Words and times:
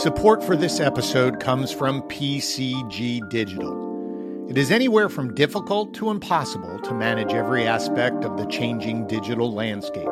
Support 0.00 0.44
for 0.44 0.56
this 0.56 0.78
episode 0.78 1.40
comes 1.40 1.72
from 1.72 2.02
PCG 2.02 3.30
Digital. 3.30 4.46
It 4.46 4.58
is 4.58 4.70
anywhere 4.70 5.08
from 5.08 5.34
difficult 5.34 5.94
to 5.94 6.10
impossible 6.10 6.78
to 6.80 6.92
manage 6.92 7.32
every 7.32 7.66
aspect 7.66 8.22
of 8.22 8.36
the 8.36 8.44
changing 8.44 9.06
digital 9.06 9.50
landscape. 9.54 10.10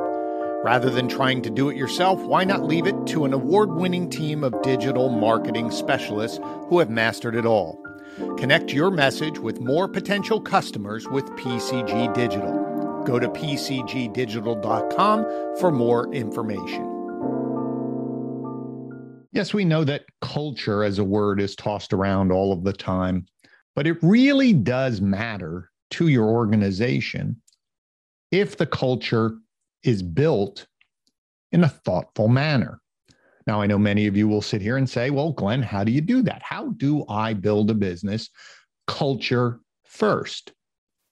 Rather 0.64 0.88
than 0.88 1.06
trying 1.06 1.42
to 1.42 1.50
do 1.50 1.68
it 1.68 1.76
yourself, 1.76 2.18
why 2.22 2.44
not 2.44 2.64
leave 2.64 2.86
it 2.86 3.06
to 3.08 3.26
an 3.26 3.34
award 3.34 3.74
winning 3.74 4.08
team 4.08 4.42
of 4.42 4.62
digital 4.62 5.10
marketing 5.10 5.70
specialists 5.70 6.41
who 6.69 6.79
have 6.79 6.89
mastered 6.89 7.37
it 7.37 7.45
all? 7.45 7.79
Connect 8.39 8.73
your 8.73 8.91
message 8.91 9.39
with 9.39 9.61
more 9.61 9.87
potential 9.87 10.41
customers 10.41 11.07
with 11.09 11.27
PCG 11.32 12.14
Digital. 12.14 13.03
Go 13.05 13.19
to 13.19 13.29
pcgdigital.com 13.29 15.27
for 15.61 15.71
more 15.71 16.11
information. 16.14 16.93
Yes, 19.35 19.53
we 19.53 19.64
know 19.64 19.82
that 19.82 20.05
culture 20.21 20.85
as 20.85 21.01
a 21.01 21.05
word 21.05 21.41
is 21.41 21.57
tossed 21.57 21.92
around 21.92 22.30
all 22.30 22.52
of 22.52 22.62
the 22.62 22.73
time, 22.73 23.27
but 23.75 23.84
it 23.84 23.98
really 24.01 24.52
does 24.52 25.01
matter 25.01 25.73
to 25.91 26.06
your 26.06 26.27
organization 26.27 27.42
if 28.30 28.56
the 28.56 28.66
culture 28.66 29.33
is 29.83 30.05
built 30.05 30.69
in 31.51 31.65
a 31.65 31.69
thoughtful 31.69 32.28
manner. 32.28 32.80
Now, 33.45 33.61
I 33.61 33.66
know 33.66 33.77
many 33.77 34.06
of 34.06 34.16
you 34.16 34.28
will 34.28 34.41
sit 34.41 34.62
here 34.62 34.77
and 34.77 34.89
say, 34.89 35.11
well, 35.11 35.33
Glenn, 35.33 35.62
how 35.62 35.83
do 35.83 35.91
you 35.91 36.01
do 36.01 36.23
that? 36.23 36.41
How 36.45 36.69
do 36.77 37.05
I 37.09 37.34
build 37.34 37.73
a 37.73 37.75
business 37.75 38.30
culture 38.87 39.59
first? 39.84 40.53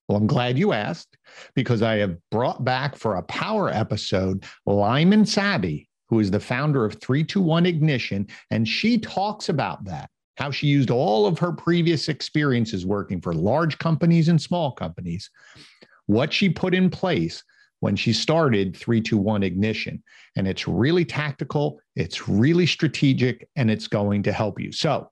Well, 0.09 0.19
I'm 0.19 0.29
glad 0.29 0.57
you 0.57 0.73
asked 0.73 1.19
because 1.57 1.83
I 1.83 1.97
have 1.97 2.17
brought 2.31 2.65
back 2.65 2.95
for 2.95 3.17
a 3.17 3.23
power 3.25 3.69
episode 3.69 4.45
Lyamen 4.67 5.27
Savy, 5.27 5.89
who 6.13 6.21
is 6.21 6.31
the 6.31 6.39
founder 6.39 6.85
of 6.85 7.01
321 7.01 7.65
Ignition. 7.65 8.27
And 8.51 8.69
she 8.69 8.99
talks 8.99 9.49
about 9.49 9.83
that, 9.87 10.11
how 10.37 10.51
she 10.51 10.67
used 10.67 10.91
all 10.91 11.25
of 11.25 11.39
her 11.39 11.53
previous 11.53 12.11
experiences 12.11 12.85
working 12.85 13.19
for 13.19 13.33
large 13.33 13.79
companies 13.79 14.29
and 14.29 14.39
small 14.39 14.73
companies, 14.73 15.31
what 16.05 16.31
she 16.31 16.51
put 16.51 16.75
in 16.75 16.91
place 16.91 17.43
when 17.81 17.97
she 17.97 18.13
started 18.13 18.77
321 18.77 19.43
Ignition. 19.43 20.03
And 20.37 20.47
it's 20.47 20.69
really 20.69 21.07
tactical, 21.07 21.81
it's 21.97 22.29
really 22.29 22.67
strategic, 22.67 23.49
and 23.57 23.71
it's 23.71 23.89
going 23.89 24.23
to 24.25 24.33
help 24.33 24.61
you. 24.61 24.71
So, 24.71 25.09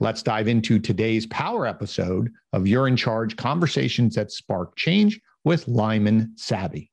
Let's 0.00 0.22
dive 0.22 0.48
into 0.48 0.78
today's 0.78 1.26
power 1.26 1.66
episode 1.66 2.30
of 2.52 2.66
You're 2.66 2.88
in 2.88 2.96
Charge 2.96 3.36
Conversations 3.36 4.16
that 4.16 4.30
Spark 4.30 4.76
Change 4.76 5.18
with 5.44 5.64
Lyamen 5.66 6.30
Savy. 6.36 6.91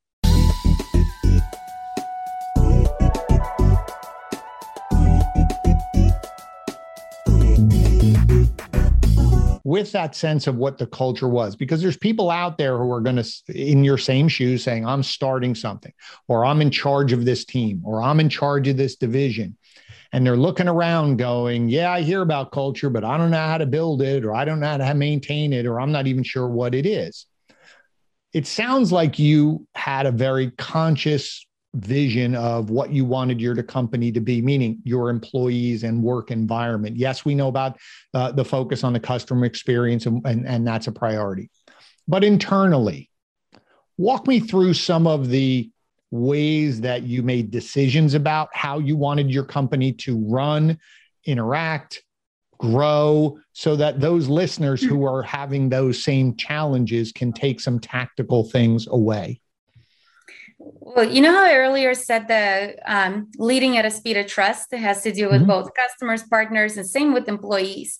With 9.70 9.92
that 9.92 10.16
sense 10.16 10.48
of 10.48 10.56
what 10.56 10.80
the 10.80 10.88
culture 10.88 11.28
was 11.28 11.56
because 11.56 11.80
there's 11.80 11.98
people 11.98 12.32
out 12.32 12.58
there 12.58 12.78
who 12.78 12.92
are 12.92 13.02
going 13.02 13.16
to 13.16 13.28
in 13.54 13.84
your 13.84 14.00
same 14.00 14.28
shoes 14.28 14.64
saying 14.64 14.84
i'm 14.84 15.04
starting 15.04 15.54
something 15.54 15.94
or 16.28 16.44
i'm 16.44 16.62
in 16.62 16.72
charge 16.72 17.14
of 17.14 17.24
this 17.24 17.46
team 17.46 17.80
or 17.86 18.02
i'm 18.02 18.20
in 18.20 18.30
charge 18.30 18.68
of 18.68 18.78
this 18.78 18.96
division 18.96 19.56
and 20.12 20.26
they're 20.26 20.38
looking 20.38 20.68
around 20.68 21.18
going, 21.18 21.70
Yeah, 21.70 21.92
I 21.92 22.02
hear 22.02 22.22
about 22.22 22.52
culture, 22.52 22.90
but 22.90 23.04
I 23.04 23.18
don't 23.18 23.32
know 23.32 23.38
how 23.38 23.60
to 23.60 23.66
build 23.66 24.02
it, 24.02 24.26
or 24.26 24.34
I 24.34 24.44
don't 24.46 24.60
know 24.60 24.68
how 24.68 24.78
to 24.78 24.94
maintain 24.96 25.54
it, 25.54 25.66
or 25.66 25.80
I'm 25.80 25.92
not 25.92 26.08
even 26.08 26.24
sure 26.24 26.48
what 26.48 26.74
it 26.74 26.86
is. 26.86 27.28
It 28.34 28.48
sounds 28.48 28.92
like 28.92 29.20
you 29.20 29.68
had 29.76 30.06
a 30.06 30.12
very 30.12 30.52
conscious 30.52 31.46
vision 31.76 32.36
of 32.36 32.70
what 32.70 32.92
you 32.92 33.06
wanted 33.06 33.40
your 33.40 33.62
company 33.64 34.12
to 34.12 34.20
be, 34.20 34.42
meaning 34.42 34.80
your 34.84 35.10
employees 35.10 35.84
and 35.84 36.02
work 36.02 36.32
environment. 36.32 36.98
Yes, 36.98 37.26
we 37.26 37.36
know 37.36 37.48
about 37.48 37.78
uh, 38.14 38.32
the 38.32 38.46
focus 38.46 38.84
on 38.84 38.94
the 38.94 39.00
customer 39.00 39.46
experience, 39.46 40.06
and, 40.06 40.26
and, 40.26 40.48
and 40.48 40.66
that's 40.66 40.88
a 40.88 40.92
priority. 40.92 41.50
But 42.08 42.24
internally, 42.24 43.10
walk 43.98 44.28
me 44.28 44.40
through 44.40 44.74
some 44.74 45.06
of 45.06 45.30
the 45.30 45.70
ways 46.12 46.82
that 46.82 47.04
you 47.04 47.22
made 47.22 47.52
decisions 47.52 48.16
about 48.16 48.50
how 48.54 48.80
you 48.80 48.98
wanted 48.98 49.30
your 49.30 49.44
company 49.44 49.94
to 49.94 50.18
run, 50.28 50.80
interact, 51.26 52.04
grow, 52.58 53.38
so 53.54 53.76
that 53.76 54.00
those 54.00 54.28
listeners 54.28 54.82
who 54.82 55.06
are 55.06 55.22
having 55.22 55.70
those 55.70 56.04
same 56.04 56.36
challenges 56.36 57.12
can 57.12 57.32
take 57.32 57.60
some 57.60 57.80
tactical 57.80 58.44
things 58.44 58.88
away? 58.88 59.40
Well, 60.96 61.10
you 61.10 61.22
know 61.22 61.32
how 61.32 61.46
I 61.46 61.56
earlier 61.56 61.94
said 61.94 62.28
the 62.28 62.76
um, 62.86 63.30
leading 63.38 63.78
at 63.78 63.86
a 63.86 63.92
speed 63.92 64.18
of 64.18 64.26
trust 64.26 64.74
has 64.74 65.04
to 65.04 65.12
do 65.12 65.30
with 65.30 65.42
mm-hmm. 65.42 65.48
both 65.48 65.74
customers, 65.76 66.24
partners, 66.24 66.78
and 66.78 66.88
same 66.88 67.14
with 67.14 67.28
employees. 67.28 68.00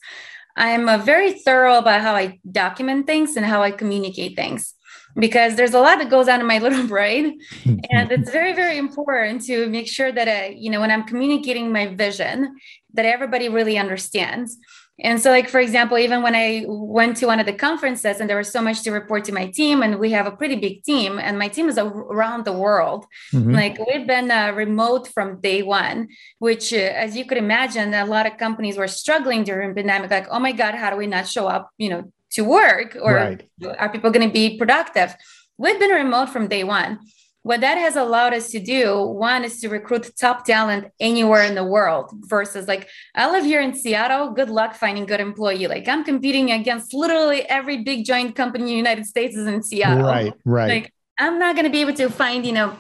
I'm 0.56 0.90
a 0.90 0.98
very 0.98 1.34
thorough 1.34 1.78
about 1.78 2.02
how 2.02 2.16
I 2.16 2.40
document 2.52 3.06
things 3.06 3.36
and 3.36 3.46
how 3.46 3.62
I 3.62 3.72
communicate 3.72 4.36
things 4.36 4.74
because 5.16 5.56
there's 5.56 5.74
a 5.74 5.80
lot 5.80 6.00
that 6.00 6.10
goes 6.10 6.28
on 6.28 6.40
in 6.40 6.48
my 6.48 6.60
little 6.66 6.88
brain 6.88 7.40
and 7.66 8.12
it's 8.16 8.32
very 8.32 8.54
very 8.54 8.78
important 8.78 9.44
to 9.44 9.68
make 9.68 9.88
sure 9.88 10.12
that 10.12 10.28
I, 10.28 10.48
you 10.58 10.70
know 10.70 10.80
when 10.80 10.92
i'm 10.92 11.04
communicating 11.04 11.72
my 11.72 11.88
vision 11.96 12.56
that 12.94 13.06
everybody 13.06 13.50
really 13.50 13.78
understands 13.78 14.58
and 15.02 15.22
so 15.22 15.30
like 15.30 15.50
for 15.50 15.60
example 15.60 15.98
even 15.98 16.22
when 16.22 16.36
i 16.36 16.64
went 16.68 17.16
to 17.18 17.26
one 17.26 17.40
of 17.40 17.46
the 17.46 17.54
conferences 17.54 18.20
and 18.20 18.30
there 18.30 18.38
was 18.38 18.52
so 18.52 18.62
much 18.62 18.82
to 18.82 18.92
report 18.92 19.24
to 19.24 19.32
my 19.32 19.48
team 19.48 19.82
and 19.82 20.00
we 20.00 20.12
have 20.12 20.28
a 20.28 20.32
pretty 20.32 20.56
big 20.56 20.84
team 20.84 21.20
and 21.20 21.38
my 21.38 21.48
team 21.48 21.70
is 21.70 21.78
around 21.78 22.46
the 22.46 22.54
world 22.54 23.06
mm-hmm. 23.34 23.52
like 23.52 23.78
we've 23.88 24.08
been 24.08 24.30
uh, 24.32 24.52
remote 24.52 25.08
from 25.08 25.40
day 25.42 25.62
one 25.62 26.08
which 26.40 26.74
uh, 26.74 26.78
as 26.78 27.16
you 27.16 27.26
could 27.26 27.38
imagine 27.38 27.94
a 27.94 28.06
lot 28.06 28.26
of 28.26 28.38
companies 28.38 28.78
were 28.78 28.88
struggling 28.88 29.44
during 29.44 29.74
pandemic 29.74 30.12
like 30.12 30.28
oh 30.32 30.40
my 30.40 30.52
god 30.52 30.76
how 30.76 30.90
do 30.90 30.98
we 30.98 31.08
not 31.08 31.28
show 31.28 31.48
up 31.48 31.70
you 31.78 31.90
know 31.90 32.12
to 32.32 32.44
work 32.44 32.96
or 33.02 33.14
right. 33.14 33.50
are 33.78 33.90
people 33.90 34.12
going 34.12 34.28
to 34.28 34.34
be 34.34 34.58
productive 34.58 35.16
we've 35.58 35.80
been 35.80 35.92
remote 35.92 36.30
from 36.30 36.48
day 36.48 36.64
one 36.64 37.00
what 37.44 37.62
that 37.62 37.78
has 37.78 37.96
allowed 37.96 38.34
us 38.34 38.52
to 38.52 38.60
do 38.60 39.02
one 39.02 39.44
is 39.44 39.62
to 39.62 39.70
recruit 39.70 40.10
top 40.20 40.46
talent 40.46 40.88
anywhere 41.00 41.44
in 41.44 41.56
the 41.56 41.64
world 41.64 42.12
versus 42.28 42.68
like 42.68 42.88
i 43.16 43.30
live 43.30 43.44
here 43.44 43.62
in 43.62 43.74
seattle. 43.74 44.32
Good 44.32 44.50
luck 44.50 44.76
finding 44.76 45.06
good 45.06 45.20
employee. 45.20 45.68
Like 45.68 45.88
i'm 45.88 46.04
competing 46.04 46.52
against 46.52 46.94
literally 46.94 47.44
every 47.44 47.84
big 47.84 48.06
giant 48.06 48.36
company 48.36 48.64
in 48.64 48.70
the 48.70 48.76
united 48.76 49.06
states 49.06 49.36
is 49.36 49.48
in 49.48 49.64
seattle. 49.64 50.04
Right 50.04 50.34
right. 50.46 50.70
Like 50.70 50.94
i'm 51.18 51.40
not 51.40 51.56
going 51.56 51.66
to 51.66 51.72
be 51.72 51.82
able 51.82 51.94
to 51.94 52.10
find 52.10 52.46
you 52.46 52.52
know 52.52 52.76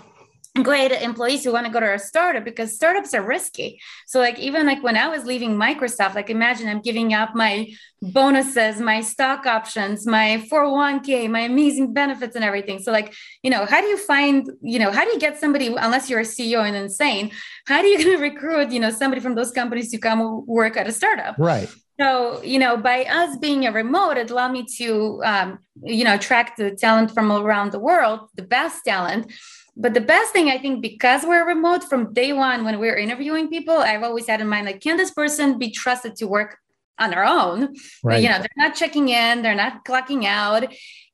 great 0.55 0.91
employees 0.91 1.43
who 1.43 1.53
want 1.53 1.65
to 1.65 1.71
go 1.71 1.79
to 1.79 1.93
a 1.93 1.99
startup 1.99 2.43
because 2.43 2.75
startups 2.75 3.13
are 3.13 3.21
risky. 3.21 3.79
So 4.07 4.19
like 4.19 4.37
even 4.39 4.65
like 4.65 4.83
when 4.83 4.97
I 4.97 5.07
was 5.07 5.23
leaving 5.25 5.55
Microsoft, 5.55 6.15
like 6.15 6.29
imagine 6.29 6.67
I'm 6.67 6.81
giving 6.81 7.13
up 7.13 7.35
my 7.35 7.71
bonuses, 8.01 8.79
my 8.79 9.01
stock 9.01 9.45
options, 9.45 10.07
my 10.07 10.43
401k, 10.51 11.29
my 11.29 11.41
amazing 11.41 11.93
benefits 11.93 12.35
and 12.35 12.43
everything. 12.43 12.79
So 12.79 12.91
like, 12.91 13.13
you 13.43 13.51
know, 13.51 13.65
how 13.65 13.79
do 13.79 13.87
you 13.87 13.97
find, 13.97 14.49
you 14.61 14.79
know, 14.79 14.91
how 14.91 15.05
do 15.05 15.11
you 15.11 15.19
get 15.19 15.39
somebody 15.39 15.67
unless 15.67 16.09
you're 16.09 16.21
a 16.21 16.23
CEO 16.23 16.65
and 16.65 16.75
insane, 16.75 17.31
how 17.67 17.81
do 17.81 17.87
you 17.87 17.97
going 18.03 18.17
to 18.17 18.21
recruit, 18.21 18.71
you 18.71 18.79
know, 18.79 18.89
somebody 18.89 19.21
from 19.21 19.35
those 19.35 19.51
companies 19.51 19.91
to 19.91 19.97
come 19.97 20.45
work 20.47 20.77
at 20.77 20.87
a 20.87 20.91
startup? 20.91 21.37
Right. 21.37 21.69
So, 21.99 22.41
you 22.43 22.59
know, 22.59 22.77
by 22.77 23.03
us 23.03 23.37
being 23.37 23.67
a 23.67 23.73
remote, 23.73 24.17
it 24.17 24.31
allowed 24.31 24.53
me 24.53 24.65
to, 24.77 25.21
um, 25.25 25.59
you 25.83 26.05
know, 26.05 26.15
attract 26.15 26.57
the 26.57 26.71
talent 26.71 27.11
from 27.11 27.29
around 27.29 27.73
the 27.73 27.79
world, 27.79 28.29
the 28.35 28.41
best 28.41 28.85
talent 28.85 29.33
but 29.79 29.93
the 29.93 30.01
best 30.01 30.33
thing, 30.33 30.49
I 30.49 30.57
think, 30.57 30.81
because 30.81 31.23
we're 31.23 31.47
remote 31.47 31.85
from 31.85 32.13
day 32.13 32.33
one 32.33 32.65
when 32.65 32.79
we're 32.79 32.97
interviewing 32.97 33.47
people, 33.47 33.77
I've 33.77 34.03
always 34.03 34.27
had 34.27 34.41
in 34.41 34.47
mind 34.47 34.65
like, 34.65 34.81
can 34.81 34.97
this 34.97 35.11
person 35.11 35.57
be 35.57 35.71
trusted 35.71 36.17
to 36.17 36.27
work 36.27 36.57
on 36.99 37.11
their 37.11 37.23
own? 37.23 37.73
Right. 38.03 38.21
You 38.21 38.27
know, 38.27 38.39
they're 38.39 38.49
not 38.57 38.75
checking 38.75 39.07
in, 39.07 39.41
they're 39.41 39.55
not 39.55 39.85
clocking 39.85 40.25
out. 40.25 40.65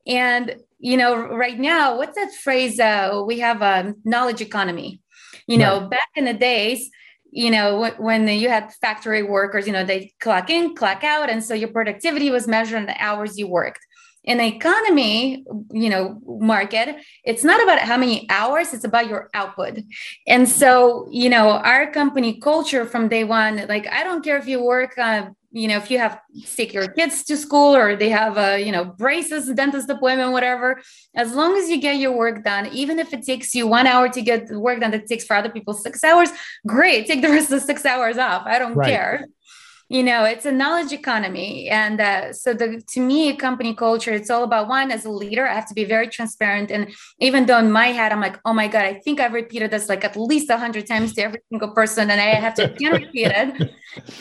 And, 0.08 0.56
you 0.80 0.98
know, 0.98 1.28
right 1.28 1.60
now, 1.60 1.98
what's 1.98 2.18
that 2.18 2.34
phrase? 2.34 2.80
Uh, 2.80 3.24
we 3.26 3.40
have 3.40 3.62
a 3.62 3.94
knowledge 4.04 4.42
economy. 4.42 5.00
You 5.48 5.60
know, 5.60 5.82
right. 5.82 5.92
back 5.92 6.10
in 6.16 6.26
the 6.26 6.34
days, 6.34 6.90
you 7.36 7.52
know 7.52 7.92
when 7.98 8.28
you 8.30 8.48
had 8.48 8.74
factory 8.76 9.22
workers 9.22 9.68
you 9.68 9.74
know 9.74 9.84
they 9.84 10.14
clock 10.22 10.50
in 10.50 10.74
clock 10.74 11.04
out 11.04 11.30
and 11.30 11.44
so 11.44 11.54
your 11.54 11.68
productivity 11.68 12.32
was 12.32 12.48
measured 12.48 12.80
in 12.80 12.86
the 12.86 13.04
hours 13.04 13.38
you 13.38 13.46
worked 13.46 13.85
in 14.26 14.40
the 14.40 14.46
economy 14.46 15.46
you 15.72 15.90
know 15.90 16.20
market 16.26 16.98
it's 17.24 17.44
not 17.44 17.62
about 17.64 17.80
how 17.80 17.98
many 17.98 18.28
hours 18.30 18.74
it's 18.74 18.84
about 18.84 19.08
your 19.08 19.30
output 19.34 19.80
and 20.28 20.48
so 20.50 21.08
you 21.12 21.30
know 21.30 21.50
our 21.50 21.92
company 21.92 22.40
culture 22.40 22.86
from 22.86 23.08
day 23.08 23.24
one 23.24 23.66
like 23.68 23.88
i 23.88 24.04
don't 24.04 24.24
care 24.24 24.38
if 24.38 24.48
you 24.48 24.62
work 24.62 24.98
uh, 24.98 25.28
you 25.52 25.68
know 25.70 25.78
if 25.78 25.90
you 25.90 25.98
have 25.98 26.20
take 26.56 26.74
your 26.74 26.88
kids 26.88 27.24
to 27.24 27.38
school 27.38 27.76
or 27.76 27.96
they 27.96 28.10
have 28.10 28.38
a 28.38 28.60
you 28.60 28.72
know 28.72 28.84
braces 28.84 29.50
dentist 29.54 29.90
appointment 29.90 30.32
whatever 30.32 30.82
as 31.16 31.34
long 31.34 31.56
as 31.56 31.70
you 31.70 31.80
get 31.80 31.98
your 31.98 32.12
work 32.12 32.44
done 32.44 32.68
even 32.68 33.00
if 33.00 33.14
it 33.14 33.24
takes 33.24 33.56
you 33.56 33.66
one 33.66 33.88
hour 33.88 34.10
to 34.10 34.22
get 34.22 34.48
the 34.48 34.60
work 34.60 34.80
done 34.82 34.92
that 34.92 35.08
takes 35.08 35.24
for 35.24 35.36
other 35.36 35.50
people 35.50 35.74
six 35.74 36.04
hours 36.04 36.30
great 36.68 37.08
take 37.08 37.22
the 37.22 37.30
rest 37.30 37.52
of 37.52 37.60
the 37.62 37.66
six 37.66 37.86
hours 37.86 38.18
off 38.18 38.44
i 38.46 38.60
don't 38.60 38.76
right. 38.76 38.90
care 38.90 39.26
you 39.88 40.02
know 40.02 40.24
it's 40.24 40.46
a 40.46 40.52
knowledge 40.52 40.92
economy 40.92 41.70
and 41.70 42.02
uh, 42.02 42.34
so 42.34 42.54
the 42.54 42.82
to 42.88 43.00
me 43.00 43.36
company 43.36 43.74
culture 43.76 44.12
it's 44.12 44.30
all 44.32 44.44
about 44.44 44.68
one 44.68 44.90
as 44.90 45.06
a 45.06 45.10
leader 45.10 45.48
i 45.48 45.54
have 45.54 45.68
to 45.68 45.76
be 45.76 45.86
very 45.86 46.08
transparent 46.08 46.72
and 46.72 46.92
even 47.20 47.46
though 47.46 47.60
in 47.60 47.72
my 47.72 47.88
head 47.88 48.12
i'm 48.12 48.20
like 48.20 48.40
oh 48.46 48.54
my 48.54 48.68
god 48.68 48.84
i 48.84 48.96
think 48.96 49.20
i've 49.20 49.34
repeated 49.34 49.70
this 49.70 49.88
like 49.88 50.04
at 50.04 50.18
least 50.18 50.50
100 50.50 50.88
times 50.88 51.14
to 51.14 51.22
every 51.22 51.40
single 51.52 51.70
person 51.70 52.10
and 52.10 52.20
i 52.20 52.26
have 52.26 52.56
to 52.56 52.66
repeat 52.92 53.28
it. 53.28 53.72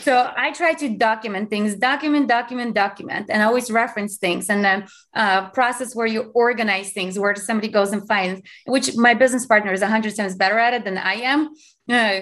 So 0.02 0.31
i 0.37 0.52
try 0.52 0.75
to 0.75 0.96
document 0.96 1.49
things 1.49 1.75
document 1.76 2.28
document 2.28 2.75
document 2.75 3.31
and 3.31 3.43
always 3.43 3.70
reference 3.70 4.19
things 4.19 4.50
and 4.50 4.62
then 4.64 4.87
uh, 5.14 5.49
process 5.50 5.96
where 5.96 6.06
you 6.06 6.31
organize 6.34 6.93
things 6.93 7.19
where 7.19 7.34
somebody 7.34 7.69
goes 7.69 7.90
and 7.93 8.06
finds 8.06 8.43
which 8.67 8.96
my 8.96 9.14
business 9.14 9.46
partner 9.46 9.72
is 9.72 9.81
100 9.81 10.14
times 10.14 10.37
better 10.37 10.58
at 10.58 10.75
it 10.75 10.84
than 10.84 10.99
i 10.99 11.14
am. 11.14 11.49
Uh, 11.88 12.20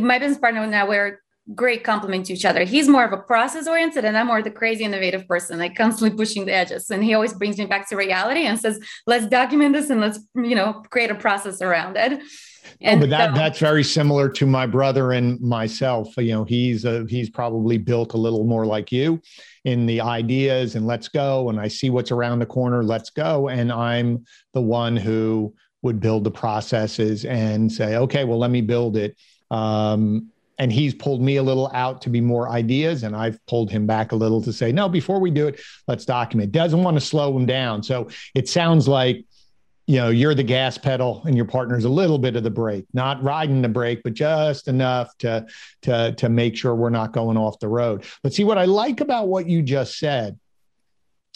my 0.00 0.18
business 0.18 0.38
partner 0.38 0.66
now 0.66 0.88
we're 0.88 1.21
great 1.54 1.82
complement 1.82 2.26
to 2.26 2.32
each 2.32 2.44
other. 2.44 2.64
He's 2.64 2.88
more 2.88 3.04
of 3.04 3.12
a 3.12 3.16
process 3.16 3.66
oriented 3.66 4.04
and 4.04 4.16
I'm 4.16 4.28
more 4.28 4.42
the 4.42 4.50
crazy 4.50 4.84
innovative 4.84 5.26
person, 5.26 5.58
like 5.58 5.74
constantly 5.74 6.16
pushing 6.16 6.44
the 6.44 6.54
edges. 6.54 6.90
And 6.90 7.02
he 7.02 7.14
always 7.14 7.32
brings 7.32 7.58
me 7.58 7.66
back 7.66 7.88
to 7.88 7.96
reality 7.96 8.46
and 8.46 8.58
says, 8.58 8.78
let's 9.06 9.26
document 9.26 9.74
this 9.74 9.90
and 9.90 10.00
let's, 10.00 10.20
you 10.36 10.54
know, 10.54 10.82
create 10.90 11.10
a 11.10 11.16
process 11.16 11.60
around 11.60 11.96
it. 11.96 12.20
And 12.80 12.98
oh, 12.98 13.00
but 13.00 13.10
that 13.10 13.34
so, 13.34 13.40
that's 13.40 13.58
very 13.58 13.82
similar 13.82 14.28
to 14.28 14.46
my 14.46 14.66
brother 14.66 15.12
and 15.12 15.40
myself. 15.40 16.16
You 16.16 16.32
know, 16.32 16.44
he's 16.44 16.84
a, 16.84 17.04
he's 17.08 17.28
probably 17.28 17.76
built 17.76 18.14
a 18.14 18.16
little 18.16 18.44
more 18.44 18.64
like 18.64 18.92
you 18.92 19.20
in 19.64 19.84
the 19.86 20.00
ideas 20.00 20.76
and 20.76 20.86
let's 20.86 21.08
go. 21.08 21.48
And 21.48 21.58
I 21.58 21.66
see 21.66 21.90
what's 21.90 22.12
around 22.12 22.38
the 22.38 22.46
corner, 22.46 22.84
let's 22.84 23.10
go. 23.10 23.48
And 23.48 23.72
I'm 23.72 24.24
the 24.52 24.62
one 24.62 24.96
who 24.96 25.54
would 25.82 25.98
build 25.98 26.22
the 26.22 26.30
processes 26.30 27.24
and 27.24 27.70
say, 27.70 27.96
okay, 27.96 28.22
well, 28.24 28.38
let 28.38 28.52
me 28.52 28.60
build 28.60 28.96
it. 28.96 29.16
Um, 29.50 30.30
and 30.62 30.72
he's 30.72 30.94
pulled 30.94 31.20
me 31.20 31.36
a 31.36 31.42
little 31.42 31.70
out 31.74 32.00
to 32.02 32.10
be 32.10 32.20
more 32.20 32.48
ideas 32.48 33.02
and 33.02 33.16
i've 33.16 33.38
pulled 33.46 33.70
him 33.70 33.86
back 33.86 34.12
a 34.12 34.16
little 34.16 34.40
to 34.40 34.52
say 34.52 34.70
no 34.70 34.88
before 34.88 35.18
we 35.18 35.30
do 35.30 35.48
it 35.48 35.60
let's 35.88 36.04
document. 36.04 36.52
Doesn't 36.52 36.82
want 36.82 36.96
to 36.96 37.00
slow 37.00 37.36
him 37.36 37.46
down. 37.46 37.82
So 37.82 38.08
it 38.34 38.48
sounds 38.48 38.86
like 38.88 39.24
you 39.86 39.96
know 39.96 40.10
you're 40.10 40.34
the 40.34 40.42
gas 40.42 40.78
pedal 40.78 41.22
and 41.26 41.36
your 41.36 41.44
partner's 41.44 41.84
a 41.84 41.88
little 41.88 42.18
bit 42.18 42.36
of 42.36 42.44
the 42.44 42.50
brake 42.50 42.86
not 42.92 43.22
riding 43.22 43.62
the 43.62 43.68
brake 43.68 44.00
but 44.04 44.14
just 44.14 44.68
enough 44.68 45.16
to 45.18 45.44
to 45.82 46.12
to 46.12 46.28
make 46.28 46.56
sure 46.56 46.74
we're 46.74 46.90
not 46.90 47.12
going 47.12 47.36
off 47.36 47.58
the 47.58 47.68
road. 47.68 48.04
But 48.22 48.32
see 48.32 48.44
what 48.44 48.58
i 48.58 48.64
like 48.64 49.00
about 49.00 49.28
what 49.28 49.48
you 49.48 49.62
just 49.62 49.98
said 49.98 50.38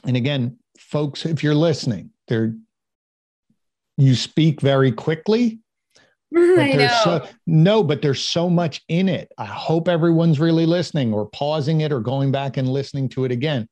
and 0.05 0.17
again 0.17 0.59
folks 0.79 1.27
if 1.27 1.43
you're 1.43 1.55
listening 1.55 2.11
there 2.29 2.55
you 3.97 4.15
speak 4.15 4.61
very 4.61 4.93
quickly 4.93 5.59
I 6.37 6.73
know. 6.73 7.01
So, 7.05 7.29
no, 7.47 7.83
but 7.83 8.03
there's 8.03 8.21
so 8.21 8.51
much 8.51 8.83
in 8.89 9.09
it. 9.09 9.33
I 9.39 9.47
hope 9.47 9.89
everyone's 9.89 10.39
really 10.39 10.67
listening 10.67 11.13
or 11.13 11.27
pausing 11.27 11.81
it 11.81 11.93
or 11.93 12.01
going 12.01 12.31
back 12.31 12.57
and 12.57 12.69
listening 12.69 13.09
to 13.11 13.25
it 13.25 13.33
again. 13.33 13.69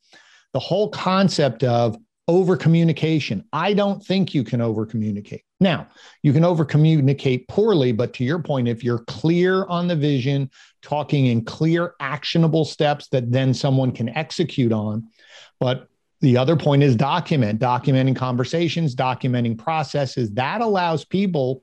The 0.53 0.61
whole 0.61 0.89
concept 0.89 1.65
of 1.65 1.97
over 2.27 2.57
communication. 2.57 3.45
I 3.53 3.75
don't 3.75 4.03
think 4.03 4.35
you 4.35 4.45
can 4.45 4.61
over 4.61 4.87
communicate. 4.87 5.43
Now, 5.61 5.89
you 6.23 6.33
can 6.33 6.45
over 6.45 6.65
communicate 6.65 7.47
poorly, 7.49 7.93
but 7.93 8.15
to 8.15 8.25
your 8.25 8.39
point, 8.39 8.67
if 8.67 8.83
you're 8.83 9.01
clear 9.01 9.67
on 9.67 9.89
the 9.89 9.97
vision, 9.97 10.51
talking 10.81 11.27
in 11.27 11.45
clear, 11.45 11.95
actionable 12.01 12.65
steps 12.65 13.09
that 13.09 13.31
then 13.31 13.53
someone 13.53 13.93
can 13.93 14.09
execute 14.11 14.73
on. 14.73 15.11
But 15.61 15.89
the 16.21 16.39
other 16.39 16.57
point 16.57 16.83
is 16.83 16.97
document, 16.97 17.61
documenting 17.61 18.17
conversations, 18.17 18.95
documenting 18.95 19.59
processes. 19.59 20.31
That 20.33 20.63
allows 20.63 21.05
people 21.05 21.63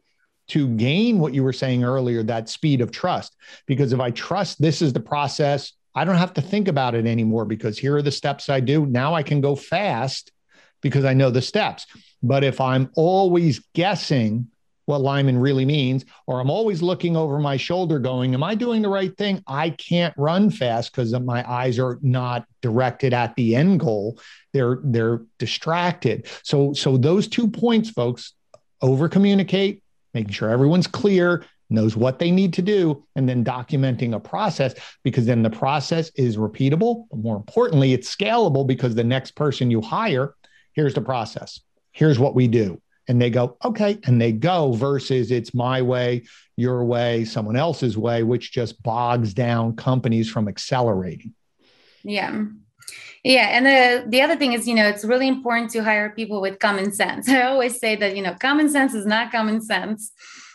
to 0.51 0.68
gain 0.69 1.19
what 1.19 1.33
you 1.33 1.44
were 1.44 1.53
saying 1.53 1.83
earlier 1.83 2.24
that 2.24 2.50
speed 2.50 2.81
of 2.81 2.92
trust. 2.92 3.36
Because 3.68 3.94
if 3.94 4.00
I 4.00 4.12
trust 4.12 4.62
this 4.62 4.81
is 4.81 4.92
the 4.92 5.00
process, 5.00 5.74
I 5.95 6.03
don't 6.03 6.18
have 6.18 6.33
to 6.33 6.42
think 6.42 6.68
about 6.68 6.94
it 6.94 7.06
anymore 7.06 7.45
because 7.45 7.77
here 7.77 7.95
are 7.95 8.01
the 8.01 8.12
steps 8.12 8.50
I 8.50 8.59
do. 8.59 8.86
Now 8.86 9.13
I 9.13 9.24
can 9.24 9.39
go 9.39 9.56
fast 9.56 10.31
because 10.81 11.06
I 11.06 11.13
know 11.13 11.30
the 11.30 11.42
steps. 11.42 11.86
But 12.21 12.44
if 12.44 12.59
I'm 12.59 12.89
always 12.95 13.59
guessing 13.74 14.48
what 14.86 15.00
Lyamen 15.01 15.42
really 15.42 15.63
means, 15.63 16.03
or 16.27 16.42
I'm 16.42 16.50
always 16.50 16.81
looking 16.81 17.15
over 17.15 17.39
my 17.39 17.56
shoulder 17.56 17.97
going, 17.97 18.33
Am 18.33 18.44
I 18.44 18.56
doing 18.56 18.81
the 18.81 18.89
right 18.89 19.15
thing? 19.18 19.42
I 19.47 19.69
can't 19.69 20.13
run 20.18 20.50
fast 20.50 20.92
because 20.92 21.18
my 21.19 21.50
eyes 21.50 21.80
are 21.80 21.97
not 22.01 22.45
directed 22.62 23.13
at 23.13 23.36
the 23.36 23.56
end 23.56 23.80
goal. 23.80 24.19
They're 24.51 24.80
they're 24.83 25.21
distracted. 25.39 26.27
So 26.44 26.74
so 26.74 26.97
those 26.97 27.30
two 27.30 27.50
points, 27.50 27.89
folks, 27.89 28.33
over 28.81 29.07
communicate, 29.07 29.81
making 30.13 30.34
sure 30.34 30.50
everyone's 30.50 30.88
clear, 30.88 31.46
knows 31.69 31.96
what 31.96 32.19
they 32.19 32.31
need 32.31 32.54
to 32.54 32.62
do, 32.62 33.04
and 33.16 33.28
then 33.28 33.44
documenting 33.44 34.13
a 34.13 34.19
process 34.19 34.74
because 35.04 35.25
then 35.25 35.42
the 35.42 35.50
process 35.50 36.12
is 36.16 36.38
repeatable. 36.38 37.06
But 37.10 37.19
more 37.19 37.38
importantly, 37.38 37.94
it's 37.94 38.13
scalable 38.13 38.68
because 38.68 38.94
the 38.94 39.04
next 39.04 39.31
person 39.36 39.72
you 39.72 39.81
hire, 39.81 40.36
here's 40.74 40.94
the 40.94 41.02
process, 41.02 41.62
here's 41.92 42.19
what 42.19 42.36
we 42.36 42.48
do. 42.48 42.81
And 43.08 43.22
they 43.22 43.30
go, 43.30 43.58
okay, 43.66 43.98
and 44.06 44.22
they 44.22 44.31
go 44.31 44.74
versus 44.74 45.31
it's 45.31 45.54
my 45.54 45.81
way, 45.81 46.24
your 46.56 46.86
way, 46.86 47.25
someone 47.25 47.56
else's 47.56 47.98
way, 47.98 48.24
which 48.24 48.52
just 48.52 48.81
bogs 48.84 49.34
down 49.34 49.75
companies 49.75 50.30
from 50.30 50.48
accelerating. 50.48 51.34
Yeah. 52.04 52.46
Yeah, 53.24 53.50
and 53.51 53.66
the 53.66 54.10
the 54.10 54.22
other 54.22 54.36
thing 54.36 54.54
is, 54.54 54.68
you 54.68 54.74
know, 54.74 54.88
it's 54.88 55.06
really 55.06 55.28
important 55.28 55.69
to 55.72 55.83
hire 55.83 56.10
people 56.10 56.42
with 56.42 56.60
common 56.60 56.92
sense. 56.92 57.30
I 57.38 57.44
always 57.44 57.80
say 57.80 57.95
that, 57.95 58.16
you 58.16 58.24
know, 58.24 58.36
common 58.39 58.69
sense 58.69 58.94
is 58.94 59.06
not 59.06 59.31
common 59.31 59.62
sense. 59.62 60.12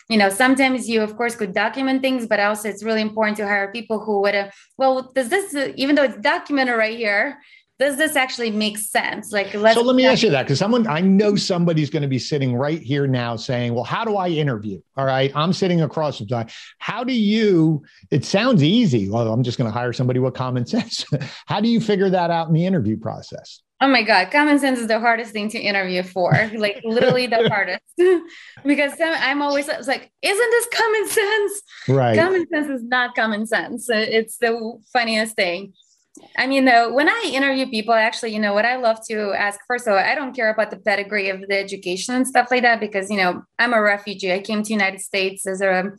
You 0.08 0.19
know, 0.19 0.28
sometimes 0.28 0.88
you, 0.88 1.02
of 1.02 1.17
course, 1.17 1.34
could 1.34 1.52
document 1.52 2.00
things, 2.00 2.26
but 2.26 2.38
also 2.38 2.69
it's 2.69 2.84
really 2.84 3.02
important 3.02 3.37
to 3.38 3.46
hire 3.49 3.73
people 3.73 3.99
who 3.99 4.20
would, 4.23 4.37
uh, 4.37 4.50
well, 4.78 5.11
does 5.14 5.28
this, 5.31 5.55
uh, 5.55 5.73
even 5.75 5.96
though 5.96 6.05
it's 6.05 6.19
documented 6.19 6.76
right 6.76 6.96
here, 6.96 7.38
does 7.78 7.96
this 7.96 8.17
actually 8.17 8.50
make 8.50 8.78
sense? 8.78 9.32
Like, 9.32 9.52
so 9.52 9.82
let 9.82 9.96
me 9.96 10.06
ask 10.06 10.23
you 10.23 10.31
that 10.31 10.44
because 10.44 10.58
someone 10.58 10.87
I 10.87 11.00
know 11.00 11.37
somebody's 11.37 11.90
going 11.90 12.02
to 12.02 12.08
be 12.08 12.19
sitting 12.19 12.55
right 12.55 12.81
here 12.81 13.06
now 13.06 13.37
saying, 13.37 13.75
"Well, 13.75 13.84
how 13.84 14.05
do 14.05 14.17
I 14.17 14.28
interview?" 14.28 14.81
All 14.96 15.05
right, 15.05 15.31
I'm 15.34 15.52
sitting 15.52 15.82
across 15.82 16.19
from 16.19 16.28
time. 16.28 16.49
How 16.78 17.05
do 17.05 17.12
you? 17.12 17.82
It 18.11 18.25
sounds 18.25 18.62
easy. 18.62 19.11
Well, 19.11 19.31
I'm 19.31 19.43
just 19.43 19.58
going 19.58 19.70
to 19.70 19.76
hire 19.76 19.93
somebody 19.93 20.20
with 20.20 20.34
common 20.34 20.64
sense. 20.67 21.05
how 21.46 21.61
do 21.61 21.69
you 21.69 21.81
figure 21.81 22.08
that 22.11 22.31
out 22.31 22.49
in 22.49 22.55
the 22.55 22.64
interview 22.64 22.96
process? 22.96 23.62
Oh 23.78 23.88
my 23.88 24.02
God, 24.02 24.31
common 24.31 24.58
sense 24.58 24.78
is 24.78 24.88
the 24.88 24.99
hardest 24.99 25.32
thing 25.32 25.50
to 25.50 25.58
interview 25.58 26.02
for, 26.02 26.32
like 26.56 26.81
literally 26.82 27.26
the 27.26 27.46
hardest. 27.52 27.82
because 28.64 28.93
I'm 28.99 29.43
always 29.43 29.69
like, 29.69 30.11
isn't 30.23 30.50
this 30.50 30.69
common 30.73 31.08
sense? 31.08 31.62
Right. 31.88 32.19
Common 32.19 32.46
sense 32.49 32.69
is 32.69 32.82
not 32.82 33.14
common 33.14 33.46
sense. 33.46 33.90
It's 33.90 34.38
the 34.38 34.78
funniest 34.94 35.37
thing. 35.37 35.75
I 36.36 36.46
mean, 36.46 36.64
though, 36.64 36.92
when 36.92 37.08
I 37.08 37.30
interview 37.32 37.68
people, 37.68 37.94
actually, 37.94 38.32
you 38.32 38.38
know, 38.38 38.54
what 38.54 38.64
I 38.64 38.76
love 38.76 38.98
to 39.08 39.32
ask 39.32 39.60
first 39.66 39.86
of 39.86 39.92
all, 39.92 39.98
I 39.98 40.14
don't 40.14 40.34
care 40.34 40.50
about 40.50 40.70
the 40.70 40.78
pedigree 40.78 41.28
of 41.28 41.40
the 41.40 41.58
education 41.58 42.14
and 42.14 42.26
stuff 42.26 42.48
like 42.50 42.62
that 42.62 42.80
because, 42.80 43.10
you 43.10 43.16
know, 43.16 43.42
I'm 43.58 43.74
a 43.74 43.80
refugee. 43.80 44.32
I 44.32 44.40
came 44.40 44.62
to 44.62 44.72
United 44.72 45.00
States 45.00 45.46
as 45.46 45.60
a, 45.60 45.92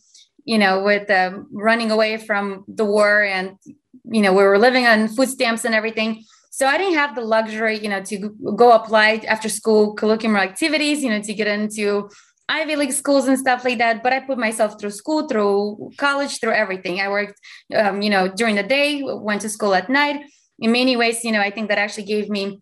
you 0.46 0.58
know, 0.58 0.84
with 0.84 1.10
uh, 1.10 1.40
running 1.52 1.92
away 1.92 2.18
from 2.18 2.66
the 2.68 2.86
war 2.86 3.24
and, 3.24 3.58
you 4.06 4.22
know, 4.22 4.34
we 4.34 4.44
were 4.44 4.58
living 4.58 4.86
on 4.86 5.08
food 5.08 5.30
stamps 5.30 5.66
and 5.66 5.76
everything. 5.76 6.24
So 6.50 6.66
I 6.66 6.78
didn't 6.80 6.96
have 6.96 7.14
the 7.14 7.22
luxury, 7.22 7.78
you 7.78 7.90
know, 7.90 8.02
to 8.04 8.30
go 8.56 8.72
apply 8.72 9.22
after 9.28 9.48
school 9.50 9.94
curriculum 9.94 10.38
activities, 10.38 11.04
you 11.04 11.10
know, 11.10 11.22
to 11.22 11.34
get 11.34 11.48
into 11.48 12.10
Ivy 12.50 12.76
League 12.76 12.94
schools 12.94 13.28
and 13.28 13.38
stuff 13.38 13.64
like 13.66 13.78
that. 13.80 14.04
But 14.04 14.14
I 14.14 14.22
put 14.22 14.38
myself 14.38 14.80
through 14.80 14.92
school, 14.92 15.28
through 15.28 15.92
college, 15.98 16.40
through 16.40 16.54
everything. 16.54 17.02
I 17.02 17.10
worked, 17.10 17.40
um, 17.76 18.02
you 18.02 18.10
know, 18.10 18.28
during 18.28 18.56
the 18.56 18.64
day, 18.64 19.04
went 19.04 19.42
to 19.42 19.50
school 19.50 19.74
at 19.74 19.90
night. 19.90 20.26
In 20.60 20.72
many 20.72 20.96
ways, 20.96 21.24
you 21.24 21.32
know, 21.32 21.42
I 21.42 21.52
think 21.52 21.70
that 21.70 21.78
actually 21.78 22.06
gave 22.06 22.30
me 22.30 22.62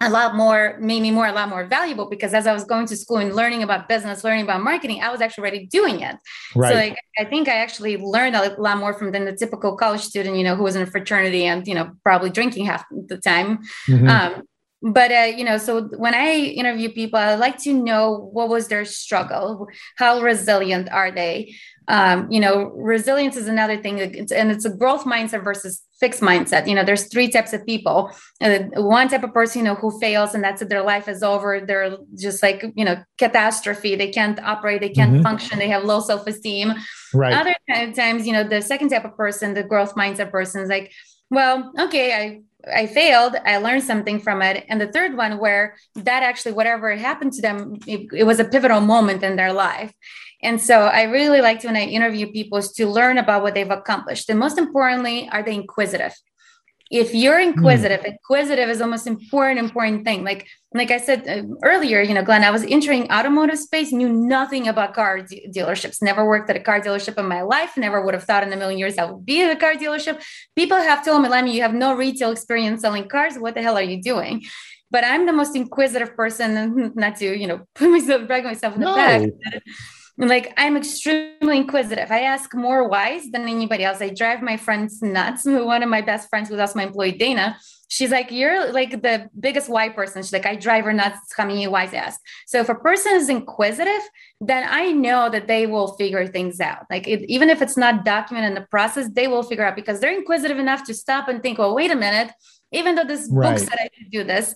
a 0.00 0.10
lot 0.10 0.34
more, 0.34 0.76
made 0.80 1.00
me 1.00 1.10
more, 1.10 1.26
a 1.26 1.32
lot 1.32 1.48
more 1.48 1.66
valuable 1.66 2.08
because 2.10 2.34
as 2.34 2.46
I 2.46 2.52
was 2.52 2.64
going 2.64 2.86
to 2.86 2.96
school 2.96 3.16
and 3.18 3.34
learning 3.34 3.62
about 3.62 3.88
business, 3.88 4.24
learning 4.24 4.44
about 4.44 4.62
marketing, 4.62 5.02
I 5.02 5.10
was 5.10 5.20
actually 5.20 5.42
already 5.42 5.66
doing 5.66 6.00
it. 6.00 6.16
Right. 6.54 6.70
So 6.70 6.74
like, 6.74 6.98
I 7.18 7.24
think 7.24 7.48
I 7.48 7.56
actually 7.56 7.96
learned 7.96 8.36
a 8.36 8.60
lot 8.60 8.78
more 8.78 8.92
from 8.92 9.12
than 9.12 9.24
the 9.24 9.34
typical 9.34 9.76
college 9.76 10.02
student, 10.02 10.36
you 10.36 10.44
know, 10.44 10.56
who 10.56 10.64
was 10.64 10.76
in 10.76 10.82
a 10.82 10.86
fraternity 10.86 11.44
and, 11.46 11.66
you 11.66 11.74
know, 11.74 11.92
probably 12.02 12.30
drinking 12.30 12.66
half 12.66 12.84
the 12.90 13.18
time. 13.18 13.58
Mm-hmm. 13.88 14.08
Um, 14.08 14.42
but 14.84 15.10
uh, 15.10 15.32
you 15.36 15.44
know 15.44 15.56
so 15.56 15.82
when 15.96 16.14
i 16.14 16.34
interview 16.34 16.92
people 16.92 17.18
i 17.18 17.34
like 17.34 17.56
to 17.56 17.72
know 17.72 18.28
what 18.32 18.48
was 18.48 18.68
their 18.68 18.84
struggle 18.84 19.66
how 19.96 20.20
resilient 20.20 20.90
are 20.90 21.10
they? 21.10 21.54
Um, 21.86 22.30
you 22.30 22.40
know 22.40 22.72
resilience 22.74 23.36
is 23.36 23.46
another 23.46 23.76
thing 23.76 24.00
and 24.00 24.50
it's 24.50 24.64
a 24.64 24.70
growth 24.70 25.04
mindset 25.04 25.44
versus 25.44 25.82
fixed 26.00 26.22
mindset. 26.22 26.66
You 26.66 26.74
know 26.74 26.82
there's 26.82 27.08
three 27.08 27.28
types 27.28 27.52
of 27.52 27.64
people 27.66 28.10
uh, 28.40 28.60
one 28.76 29.08
type 29.08 29.22
of 29.22 29.34
person 29.34 29.58
you 29.58 29.64
know 29.66 29.74
who 29.74 29.98
fails 30.00 30.34
and 30.34 30.42
that's 30.42 30.62
it 30.62 30.70
their 30.70 30.82
life 30.82 31.08
is 31.08 31.22
over 31.22 31.60
they're 31.60 31.98
just 32.18 32.42
like 32.42 32.64
you 32.74 32.86
know 32.86 32.96
catastrophe 33.18 33.96
they 33.96 34.10
can't 34.10 34.40
operate 34.40 34.80
they 34.80 34.88
can't 34.88 35.12
mm-hmm. 35.12 35.22
function 35.22 35.58
they 35.58 35.68
have 35.68 35.84
low 35.84 36.00
self-esteem. 36.00 36.72
Right. 37.12 37.34
Other 37.34 37.54
times 37.92 38.26
you 38.26 38.32
know 38.32 38.44
the 38.44 38.62
second 38.62 38.88
type 38.88 39.04
of 39.04 39.14
person 39.14 39.52
the 39.52 39.62
growth 39.62 39.94
mindset 39.94 40.30
person 40.30 40.62
is 40.62 40.70
like 40.70 40.90
well 41.30 41.70
okay 41.78 42.14
i 42.14 42.40
I 42.72 42.86
failed, 42.86 43.36
I 43.44 43.58
learned 43.58 43.82
something 43.82 44.20
from 44.20 44.42
it. 44.42 44.64
And 44.68 44.80
the 44.80 44.90
third 44.90 45.16
one, 45.16 45.38
where 45.38 45.76
that 45.96 46.22
actually, 46.22 46.52
whatever 46.52 46.94
happened 46.96 47.32
to 47.34 47.42
them, 47.42 47.78
it, 47.86 48.08
it, 48.12 48.24
was 48.24 48.40
a 48.40 48.44
pivotal 48.44 48.80
moment 48.80 49.22
in 49.22 49.36
their 49.36 49.52
life. 49.52 49.92
And 50.42 50.60
so 50.60 50.86
I 50.86 51.02
really 51.04 51.40
like 51.40 51.60
to, 51.60 51.68
when 51.68 51.76
I 51.76 51.84
interview 51.84 52.30
people, 52.30 52.58
is 52.58 52.72
to 52.72 52.86
learn 52.86 53.18
about 53.18 53.42
what 53.42 53.54
they've 53.54 53.70
accomplished. 53.70 54.28
And 54.28 54.38
most 54.38 54.58
importantly, 54.58 55.28
are 55.32 55.42
they 55.42 55.54
inquisitive? 55.54 56.14
if 56.90 57.14
you're 57.14 57.40
inquisitive 57.40 58.00
mm. 58.00 58.12
inquisitive 58.12 58.68
is 58.68 58.78
the 58.78 58.86
most 58.86 59.06
important 59.06 59.58
important 59.58 60.04
thing 60.04 60.22
like 60.22 60.46
like 60.74 60.90
i 60.90 60.98
said 60.98 61.26
uh, 61.28 61.42
earlier 61.62 62.02
you 62.02 62.12
know 62.12 62.22
glenn 62.22 62.44
i 62.44 62.50
was 62.50 62.64
entering 62.64 63.10
automotive 63.10 63.58
space 63.58 63.92
knew 63.92 64.08
nothing 64.08 64.68
about 64.68 64.94
car 64.94 65.22
de- 65.22 65.48
dealerships 65.54 66.02
never 66.02 66.26
worked 66.26 66.50
at 66.50 66.56
a 66.56 66.60
car 66.60 66.80
dealership 66.80 67.16
in 67.16 67.26
my 67.26 67.42
life 67.42 67.76
never 67.76 68.04
would 68.04 68.14
have 68.14 68.24
thought 68.24 68.42
in 68.42 68.52
a 68.52 68.56
million 68.56 68.78
years 68.78 68.98
i 68.98 69.04
would 69.04 69.24
be 69.24 69.42
at 69.42 69.50
a 69.50 69.58
car 69.58 69.74
dealership 69.74 70.22
people 70.56 70.76
have 70.76 71.04
told 71.04 71.22
me 71.22 71.28
Lemmy, 71.28 71.54
you 71.54 71.62
have 71.62 71.74
no 71.74 71.94
retail 71.94 72.30
experience 72.32 72.82
selling 72.82 73.08
cars 73.08 73.36
what 73.38 73.54
the 73.54 73.62
hell 73.62 73.78
are 73.78 73.82
you 73.82 74.02
doing 74.02 74.42
but 74.90 75.04
i'm 75.04 75.26
the 75.26 75.32
most 75.32 75.56
inquisitive 75.56 76.14
person 76.16 76.92
not 76.96 77.16
to 77.16 77.38
you 77.38 77.46
know 77.46 77.64
put 77.74 77.90
myself 77.90 78.26
brag 78.26 78.44
myself 78.44 78.74
in 78.74 78.80
the 78.80 78.86
no. 78.86 78.94
back 78.94 79.62
like 80.16 80.54
I'm 80.56 80.76
extremely 80.76 81.56
inquisitive. 81.56 82.10
I 82.10 82.20
ask 82.20 82.54
more 82.54 82.88
whys 82.88 83.30
than 83.30 83.48
anybody 83.48 83.84
else. 83.84 84.00
I 84.00 84.10
drive 84.10 84.42
my 84.42 84.56
friends 84.56 85.02
nuts. 85.02 85.44
One 85.44 85.82
of 85.82 85.88
my 85.88 86.02
best 86.02 86.28
friends 86.28 86.50
was 86.50 86.60
also 86.60 86.76
my 86.76 86.84
employee, 86.84 87.12
Dana. 87.12 87.58
She's 87.88 88.10
like, 88.10 88.30
you're 88.30 88.72
like 88.72 89.02
the 89.02 89.28
biggest 89.38 89.68
why 89.68 89.88
person. 89.88 90.22
She's 90.22 90.32
like, 90.32 90.46
I 90.46 90.56
drive 90.56 90.84
her 90.84 90.92
nuts. 90.92 91.18
How 91.36 91.46
many 91.46 91.66
whys 91.66 91.92
ask? 91.92 92.20
So 92.46 92.60
if 92.60 92.68
a 92.68 92.74
person 92.74 93.12
is 93.14 93.28
inquisitive, 93.28 94.02
then 94.40 94.66
I 94.68 94.92
know 94.92 95.30
that 95.30 95.46
they 95.46 95.66
will 95.66 95.94
figure 95.94 96.26
things 96.26 96.60
out. 96.60 96.86
Like 96.90 97.06
it, 97.06 97.24
even 97.28 97.50
if 97.50 97.62
it's 97.62 97.76
not 97.76 98.04
documented 98.04 98.48
in 98.48 98.54
the 98.54 98.66
process, 98.68 99.08
they 99.12 99.28
will 99.28 99.42
figure 99.42 99.64
out 99.64 99.76
because 99.76 100.00
they're 100.00 100.16
inquisitive 100.16 100.58
enough 100.58 100.84
to 100.84 100.94
stop 100.94 101.28
and 101.28 101.42
think, 101.42 101.58
well, 101.58 101.74
wait 101.74 101.90
a 101.90 101.96
minute. 101.96 102.32
Even 102.72 102.94
though 102.94 103.04
this 103.04 103.28
right. 103.30 103.50
book 103.50 103.58
said 103.58 103.78
I 103.78 103.88
should 103.96 104.10
do 104.10 104.24
this, 104.24 104.54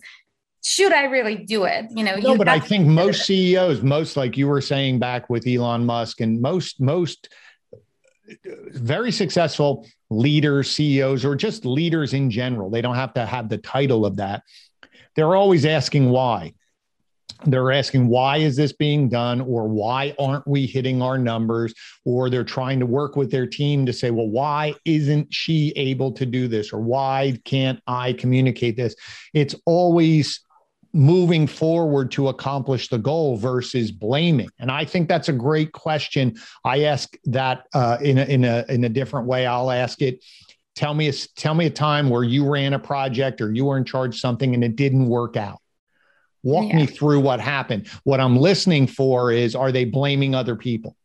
should 0.65 0.93
I 0.93 1.05
really 1.05 1.37
do 1.37 1.65
it? 1.65 1.87
You 1.91 2.05
know, 2.05 2.17
no, 2.17 2.37
but 2.37 2.49
I 2.49 2.59
think 2.59 2.87
most 2.87 3.25
CEOs, 3.27 3.83
most 3.83 4.17
like 4.17 4.37
you 4.37 4.49
were 4.49 4.61
saying 4.61 4.99
back 4.99 5.31
with 5.31 5.47
Elon 5.47 5.87
Musk, 5.87 6.21
and 6.21 6.41
most 6.41 6.81
most 6.81 7.29
very 8.45 9.13
successful 9.13 9.87
leaders, 10.11 10.71
CEOs, 10.71 11.25
or 11.25 11.35
just 11.35 11.65
leaders 11.65 12.15
in 12.15 12.31
general, 12.31 12.71
they 12.71 12.81
don't 12.81 12.95
have 12.95 13.15
to 13.15 13.27
have 13.27 13.49
the 13.49 13.59
title 13.59 14.05
of 14.07 14.17
that. 14.17 14.43
They're 15.17 15.37
always 15.37 15.65
asking 15.65 16.11
why. 16.11 16.55
They're 17.45 17.71
asking 17.71 18.09
why 18.09 18.39
is 18.39 18.57
this 18.57 18.73
being 18.73 19.09
done, 19.09 19.41
or 19.41 19.69
why 19.69 20.15
aren't 20.19 20.47
we 20.47 20.67
hitting 20.67 21.01
our 21.01 21.17
numbers, 21.17 21.73
or 22.05 22.29
they're 22.29 22.43
trying 22.43 22.81
to 22.81 22.87
work 22.87 23.15
with 23.15 23.31
their 23.31 23.47
team 23.47 23.87
to 23.87 23.93
say, 23.93 24.11
well, 24.11 24.29
why 24.29 24.75
isn't 24.85 25.33
she 25.33 25.73
able 25.77 26.11
to 26.13 26.27
do 26.27 26.49
this, 26.49 26.73
or 26.73 26.81
why 26.81 27.39
can't 27.45 27.81
I 27.87 28.15
communicate 28.15 28.77
this? 28.77 28.97
It's 29.35 29.55
always 29.67 30.41
moving 30.93 31.47
forward 31.47 32.11
to 32.13 32.29
accomplish 32.29 32.89
the 32.89 32.99
goal 32.99 33.37
versus 33.37 33.93
blaming? 33.93 34.49
And 34.59 34.71
i 34.71 34.85
think 34.85 35.09
that's 35.09 35.29
a 35.29 35.33
great 35.33 35.73
question. 35.73 36.37
I 36.65 36.85
ask 36.85 37.17
that 37.25 37.67
uh, 37.75 37.99
in, 38.01 38.19
a, 38.19 38.25
in, 38.25 38.45
a, 38.45 38.65
in 38.69 38.85
a 38.85 38.89
different 38.89 39.27
way. 39.27 39.47
I'll 39.47 39.71
ask 39.71 40.03
it 40.03 40.23
tell 40.79 40.95
me 40.95 41.09
a, 41.09 41.13
tell 41.35 41.55
me 41.55 41.67
a 41.67 41.71
time 41.71 42.09
where 42.09 42.23
you 42.23 42.49
ran 42.49 42.73
a 42.73 42.79
project 42.79 43.41
or 43.41 43.53
you 43.53 43.65
were 43.65 43.77
in 43.77 43.85
charge 43.85 44.15
of 44.15 44.21
something 44.21 44.55
and 44.55 44.63
it 44.63 44.77
didn't 44.77 45.09
work 45.09 45.37
out. 45.37 45.59
Walk 46.45 46.69
yeah. 46.69 46.77
me 46.77 46.87
through 46.87 47.19
what 47.19 47.41
happened. 47.41 47.89
What 48.05 48.21
i'm 48.21 48.37
listening 48.37 48.87
for 48.87 49.33
is 49.33 49.57
are 49.57 49.73
they 49.73 49.85
blaming 49.85 50.37
other 50.37 50.55
people? 50.55 50.97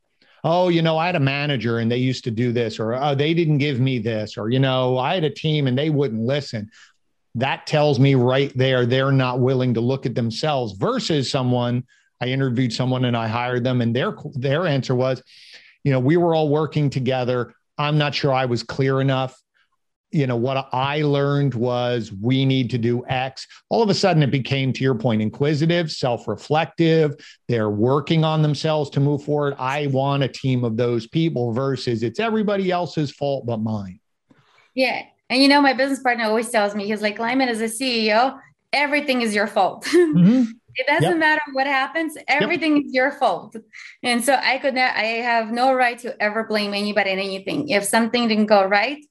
Oh, 0.43 0.67
you 0.67 0.81
know, 0.81 0.97
I 0.97 1.07
had 1.07 1.15
a 1.15 1.21
manager 1.21 1.79
and 1.79 1.91
they 1.91 1.97
used 1.97 2.25
to 2.25 2.31
do 2.31 2.51
this, 2.51 2.79
or 2.79 2.93
oh, 2.93 3.15
they 3.15 3.33
didn't 3.33 3.59
give 3.59 3.79
me 3.79 3.97
this, 3.97 4.37
or, 4.37 4.49
you 4.49 4.59
know, 4.59 4.97
I 4.97 5.15
had 5.15 5.23
a 5.23 5.29
team 5.29 5.67
and 5.67 5.77
they 5.77 5.89
wouldn't 5.89 6.21
listen 6.21 6.69
that 7.35 7.65
tells 7.65 7.99
me 7.99 8.15
right 8.15 8.55
there 8.55 8.85
they're 8.85 9.11
not 9.11 9.39
willing 9.39 9.73
to 9.73 9.81
look 9.81 10.05
at 10.05 10.15
themselves 10.15 10.73
versus 10.73 11.29
someone 11.29 11.83
I 12.21 12.27
interviewed 12.27 12.71
someone 12.71 13.05
and 13.05 13.17
I 13.17 13.27
hired 13.27 13.63
them 13.63 13.81
and 13.81 13.95
their 13.95 14.15
their 14.33 14.65
answer 14.65 14.95
was 14.95 15.21
you 15.83 15.91
know 15.91 15.99
we 15.99 16.17
were 16.17 16.33
all 16.33 16.49
working 16.49 16.89
together. 16.89 17.53
I'm 17.77 17.97
not 17.97 18.15
sure 18.15 18.31
I 18.31 18.45
was 18.45 18.63
clear 18.63 19.01
enough. 19.01 19.37
You 20.11 20.27
know 20.27 20.35
what 20.37 20.69
I 20.71 21.01
learned 21.01 21.55
was 21.55 22.13
we 22.13 22.45
need 22.45 22.69
to 22.69 22.77
do 22.77 23.03
X. 23.07 23.47
All 23.69 23.81
of 23.81 23.89
a 23.89 23.95
sudden 23.95 24.21
it 24.21 24.31
became 24.31 24.71
to 24.71 24.83
your 24.83 24.95
point 24.95 25.21
inquisitive 25.21 25.91
self-reflective. 25.91 27.15
They're 27.49 27.71
working 27.71 28.23
on 28.23 28.43
themselves 28.43 28.91
to 28.91 28.99
move 28.99 29.23
forward. 29.23 29.55
I 29.57 29.87
want 29.87 30.23
a 30.23 30.27
team 30.27 30.63
of 30.63 30.77
those 30.77 31.07
people 31.07 31.51
versus 31.51 32.03
it's 32.03 32.19
everybody 32.19 32.71
else's 32.71 33.11
fault 33.11 33.45
but 33.45 33.57
mine. 33.57 33.99
Yeah 34.75 35.03
and 35.33 35.41
you 35.41 35.49
know, 35.49 35.61
my 35.61 35.73
business 35.73 35.99
partner 35.99 36.25
always 36.25 36.51
tells 36.51 36.75
me, 36.75 36.85
he's 36.85 37.01
like, 37.01 37.17
Lyamen, 37.17 37.47
as 37.47 37.59
a 37.59 37.63
CEO, 37.63 38.39
everything 38.71 39.23
is 39.23 39.33
your 39.33 39.47
fault. 39.47 39.83
Mm-hmm. 40.13 40.51
it 40.75 40.85
doesn't 40.87 41.09
yep. 41.09 41.17
matter 41.17 41.41
what 41.53 41.65
happens, 41.65 42.15
everything 42.27 42.77
yep. 42.77 42.85
is 42.85 42.93
your 42.93 43.11
fault. 43.11 43.55
And 44.03 44.23
so 44.23 44.35
I 44.35 44.59
could 44.59 44.75
not, 44.75 44.95
I 44.95 45.05
have 45.31 45.51
no 45.51 45.73
right 45.73 45.97
to 45.99 46.21
ever 46.21 46.43
blame 46.43 46.75
anybody 46.75 47.09
and 47.09 47.19
anything. 47.19 47.69
If 47.69 47.83
something 47.83 48.27
didn't 48.27 48.45
go 48.45 48.63
right, 48.63 49.03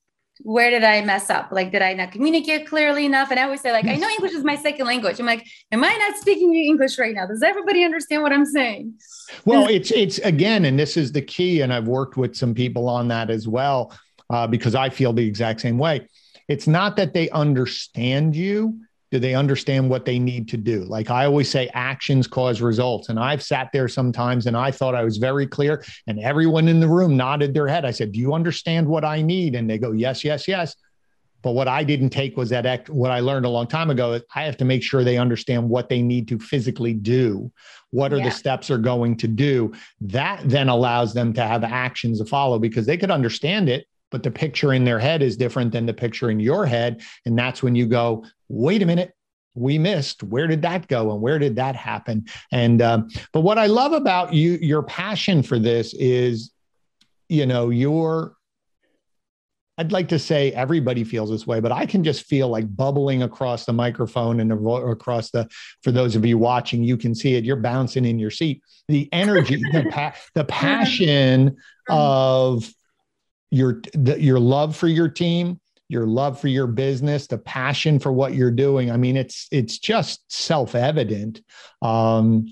where 0.42 0.70
did 0.70 0.84
I 0.84 1.00
mess 1.02 1.28
up? 1.28 1.50
Like, 1.50 1.72
did 1.72 1.82
I 1.82 1.92
not 1.94 2.12
communicate 2.12 2.68
clearly 2.68 3.04
enough? 3.04 3.32
And 3.32 3.40
I 3.40 3.44
always 3.44 3.60
say, 3.60 3.72
like, 3.72 3.86
I 3.86 3.96
know 3.96 4.08
English 4.08 4.32
is 4.32 4.44
my 4.44 4.56
second 4.56 4.86
language. 4.86 5.18
I'm 5.18 5.26
like, 5.26 5.44
am 5.72 5.82
I 5.82 5.92
not 5.96 6.18
speaking 6.18 6.54
English 6.54 6.98
right 7.00 7.14
now? 7.14 7.26
Does 7.26 7.42
everybody 7.42 7.84
understand 7.84 8.22
what 8.22 8.32
I'm 8.32 8.46
saying? 8.46 8.94
Well, 9.44 9.66
it's 9.66 9.90
it's 9.90 10.18
again, 10.18 10.66
and 10.66 10.78
this 10.78 10.96
is 10.96 11.10
the 11.10 11.22
key. 11.22 11.62
And 11.62 11.72
I've 11.72 11.88
worked 11.88 12.16
with 12.16 12.36
some 12.36 12.54
people 12.54 12.88
on 12.88 13.08
that 13.08 13.28
as 13.28 13.48
well 13.48 13.92
uh, 14.30 14.46
because 14.46 14.74
I 14.74 14.88
feel 14.88 15.12
the 15.12 15.26
exact 15.26 15.60
same 15.60 15.78
way. 15.78 16.08
It's 16.52 16.66
not 16.66 16.96
that 16.96 17.14
they 17.14 17.30
understand 17.30 18.36
you. 18.36 18.78
Do 19.10 19.18
they 19.18 19.34
understand 19.34 19.88
what 19.88 20.04
they 20.04 20.18
need 20.18 20.48
to 20.48 20.58
do? 20.58 20.84
Like 20.84 21.10
I 21.10 21.24
always 21.24 21.50
say, 21.50 21.70
actions 21.72 22.26
cause 22.26 22.60
results. 22.60 23.08
And 23.08 23.18
I've 23.18 23.42
sat 23.42 23.70
there 23.72 23.88
sometimes 23.88 24.46
and 24.46 24.56
I 24.56 24.70
thought 24.70 24.94
I 24.94 25.02
was 25.02 25.16
very 25.16 25.46
clear, 25.46 25.82
and 26.06 26.20
everyone 26.20 26.68
in 26.68 26.78
the 26.78 26.88
room 26.88 27.16
nodded 27.16 27.54
their 27.54 27.68
head. 27.68 27.86
I 27.86 27.90
said, 27.90 28.12
Do 28.12 28.20
you 28.20 28.34
understand 28.34 28.86
what 28.86 29.04
I 29.04 29.22
need? 29.22 29.54
And 29.54 29.68
they 29.68 29.78
go, 29.78 29.92
Yes, 29.92 30.24
yes, 30.24 30.46
yes. 30.46 30.76
But 31.42 31.52
what 31.52 31.68
I 31.68 31.84
didn't 31.84 32.10
take 32.10 32.36
was 32.36 32.50
that 32.50 32.88
what 32.88 33.10
I 33.10 33.20
learned 33.20 33.46
a 33.46 33.50
long 33.50 33.66
time 33.66 33.90
ago 33.90 34.12
is 34.12 34.22
I 34.34 34.42
have 34.44 34.56
to 34.58 34.64
make 34.64 34.82
sure 34.82 35.02
they 35.02 35.18
understand 35.18 35.68
what 35.68 35.88
they 35.88 36.00
need 36.00 36.28
to 36.28 36.38
physically 36.38 36.94
do. 36.94 37.50
What 37.90 38.12
are 38.12 38.18
yeah. 38.18 38.26
the 38.26 38.30
steps 38.30 38.68
they're 38.68 38.78
going 38.78 39.16
to 39.18 39.28
do? 39.28 39.72
That 40.02 40.40
then 40.44 40.68
allows 40.68 41.14
them 41.14 41.32
to 41.32 41.42
have 41.42 41.64
actions 41.64 42.20
to 42.20 42.26
follow 42.26 42.58
because 42.58 42.86
they 42.86 42.96
could 42.96 43.10
understand 43.10 43.68
it 43.68 43.86
but 44.12 44.22
the 44.22 44.30
picture 44.30 44.72
in 44.72 44.84
their 44.84 45.00
head 45.00 45.22
is 45.22 45.36
different 45.36 45.72
than 45.72 45.86
the 45.86 45.94
picture 45.94 46.30
in 46.30 46.38
your 46.38 46.66
head. 46.66 47.02
And 47.26 47.36
that's 47.36 47.62
when 47.62 47.74
you 47.74 47.86
go, 47.86 48.24
wait 48.48 48.82
a 48.82 48.86
minute, 48.86 49.12
we 49.54 49.78
missed. 49.78 50.22
Where 50.22 50.46
did 50.46 50.62
that 50.62 50.86
go? 50.86 51.10
And 51.10 51.20
where 51.20 51.38
did 51.38 51.56
that 51.56 51.74
happen? 51.74 52.26
And 52.52 52.80
um, 52.80 53.08
but 53.32 53.40
what 53.40 53.58
i 53.58 53.66
love 53.66 53.92
about 53.92 54.32
you 54.32 54.52
your 54.60 54.82
passion 54.82 55.42
for 55.42 55.58
this 55.58 55.94
is 55.94 56.52
you 57.28 57.46
know 57.46 57.70
your 57.70 58.36
i'd 59.78 59.92
like 59.92 60.08
to 60.08 60.18
say 60.18 60.52
everybody 60.52 61.02
feels 61.02 61.30
this 61.30 61.46
way 61.46 61.60
but 61.60 61.72
i 61.72 61.86
can 61.86 62.04
just 62.04 62.24
feel 62.24 62.48
like 62.48 62.76
bubbling 62.76 63.22
across 63.22 63.64
the 63.64 63.72
microphone 63.72 64.40
and 64.40 64.52
across 64.52 65.30
the 65.30 65.48
for 65.82 65.92
those 65.92 66.14
of 66.14 66.26
you 66.26 66.36
watching 66.36 66.82
you 66.82 66.96
can 66.96 67.14
see 67.14 67.34
it. 67.34 67.44
You're 67.44 67.56
bouncing 67.56 68.04
in 68.04 68.18
your 68.18 68.30
seat. 68.30 68.62
The 68.88 69.08
energy 69.12 69.56
the, 69.72 69.86
pa- 69.90 70.14
the 70.34 70.44
passion 70.48 71.56
of 71.88 72.70
your 73.52 73.80
the, 73.94 74.20
your 74.20 74.40
love 74.40 74.74
for 74.74 74.88
your 74.88 75.08
team 75.08 75.60
your 75.88 76.06
love 76.06 76.40
for 76.40 76.48
your 76.48 76.66
business 76.66 77.26
the 77.26 77.38
passion 77.38 77.98
for 77.98 78.12
what 78.12 78.34
you're 78.34 78.50
doing 78.50 78.90
i 78.90 78.96
mean 78.96 79.16
it's 79.16 79.46
it's 79.52 79.78
just 79.78 80.24
self-evident 80.32 81.42
um 81.82 82.46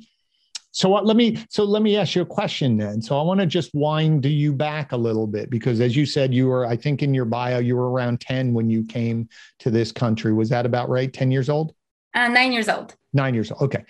so 0.72 0.88
what, 0.88 1.04
let 1.04 1.16
me 1.16 1.36
so 1.48 1.64
let 1.64 1.82
me 1.82 1.96
ask 1.96 2.14
you 2.14 2.22
a 2.22 2.26
question 2.26 2.76
then. 2.76 3.02
So 3.02 3.18
I 3.18 3.22
want 3.22 3.40
to 3.40 3.46
just 3.46 3.74
wind 3.74 4.24
you 4.24 4.52
back 4.52 4.92
a 4.92 4.96
little 4.96 5.26
bit 5.26 5.50
because 5.50 5.80
as 5.80 5.96
you 5.96 6.06
said 6.06 6.32
you 6.32 6.46
were 6.46 6.64
I 6.64 6.76
think 6.76 7.02
in 7.02 7.12
your 7.12 7.24
bio 7.24 7.58
you 7.58 7.76
were 7.76 7.90
around 7.90 8.20
10 8.20 8.54
when 8.54 8.70
you 8.70 8.84
came 8.84 9.28
to 9.60 9.70
this 9.70 9.90
country. 9.90 10.32
Was 10.32 10.48
that 10.50 10.66
about 10.66 10.88
right? 10.88 11.12
10 11.12 11.30
years 11.30 11.48
old? 11.48 11.74
Uh, 12.14 12.28
9 12.28 12.52
years 12.52 12.68
old. 12.68 12.94
9 13.12 13.34
years 13.34 13.50
old. 13.50 13.62
Okay. 13.62 13.84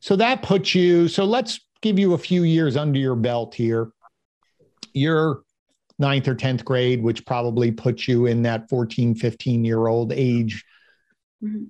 So 0.00 0.16
that 0.16 0.42
puts 0.42 0.74
you 0.74 1.08
so 1.08 1.24
let's 1.24 1.60
give 1.80 1.98
you 1.98 2.12
a 2.12 2.18
few 2.18 2.42
years 2.42 2.76
under 2.76 2.98
your 2.98 3.16
belt 3.16 3.54
here. 3.54 3.92
You're 4.92 5.42
ninth 6.00 6.26
or 6.26 6.34
10th 6.34 6.64
grade, 6.64 7.02
which 7.02 7.24
probably 7.26 7.70
puts 7.70 8.08
you 8.08 8.26
in 8.26 8.42
that 8.42 8.68
14, 8.68 9.14
15 9.14 9.64
year 9.64 9.86
old 9.86 10.12
age. 10.12 10.64
Mm-hmm. 11.42 11.64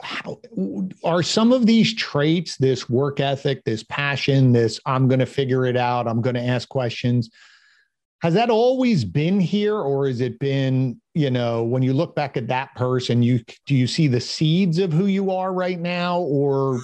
How 0.00 0.38
are 1.02 1.24
some 1.24 1.52
of 1.52 1.66
these 1.66 1.92
traits, 1.94 2.56
this 2.56 2.88
work 2.88 3.18
ethic, 3.18 3.64
this 3.64 3.82
passion, 3.82 4.52
this 4.52 4.78
I'm 4.86 5.08
going 5.08 5.18
to 5.18 5.26
figure 5.26 5.66
it 5.66 5.76
out, 5.76 6.06
I'm 6.06 6.20
going 6.20 6.36
to 6.36 6.42
ask 6.42 6.68
questions? 6.68 7.30
Has 8.20 8.34
that 8.34 8.50
always 8.50 9.04
been 9.04 9.40
here, 9.40 9.76
or 9.76 10.06
has 10.06 10.20
it 10.20 10.38
been, 10.38 11.00
you 11.14 11.30
know, 11.30 11.64
when 11.64 11.82
you 11.82 11.92
look 11.92 12.14
back 12.14 12.36
at 12.36 12.48
that 12.48 12.74
person, 12.74 13.22
you 13.22 13.40
do 13.66 13.74
you 13.74 13.86
see 13.86 14.06
the 14.08 14.20
seeds 14.20 14.78
of 14.78 14.92
who 14.92 15.06
you 15.06 15.30
are 15.30 15.52
right 15.52 15.78
now, 15.78 16.20
or 16.20 16.80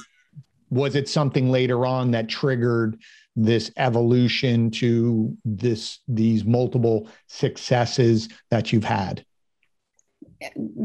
was 0.71 0.97
it 0.97 1.09
something 1.09 1.51
later 1.51 1.87
on 1.87 2.11
that 2.13 2.29
triggered 2.29 3.01
this 3.37 3.71
evolution 3.77 4.71
to 4.71 5.37
this 5.45 5.99
these 6.09 6.45
multiple 6.45 7.09
successes 7.27 8.29
that 8.51 8.73
you've 8.73 8.85
had? 8.85 9.25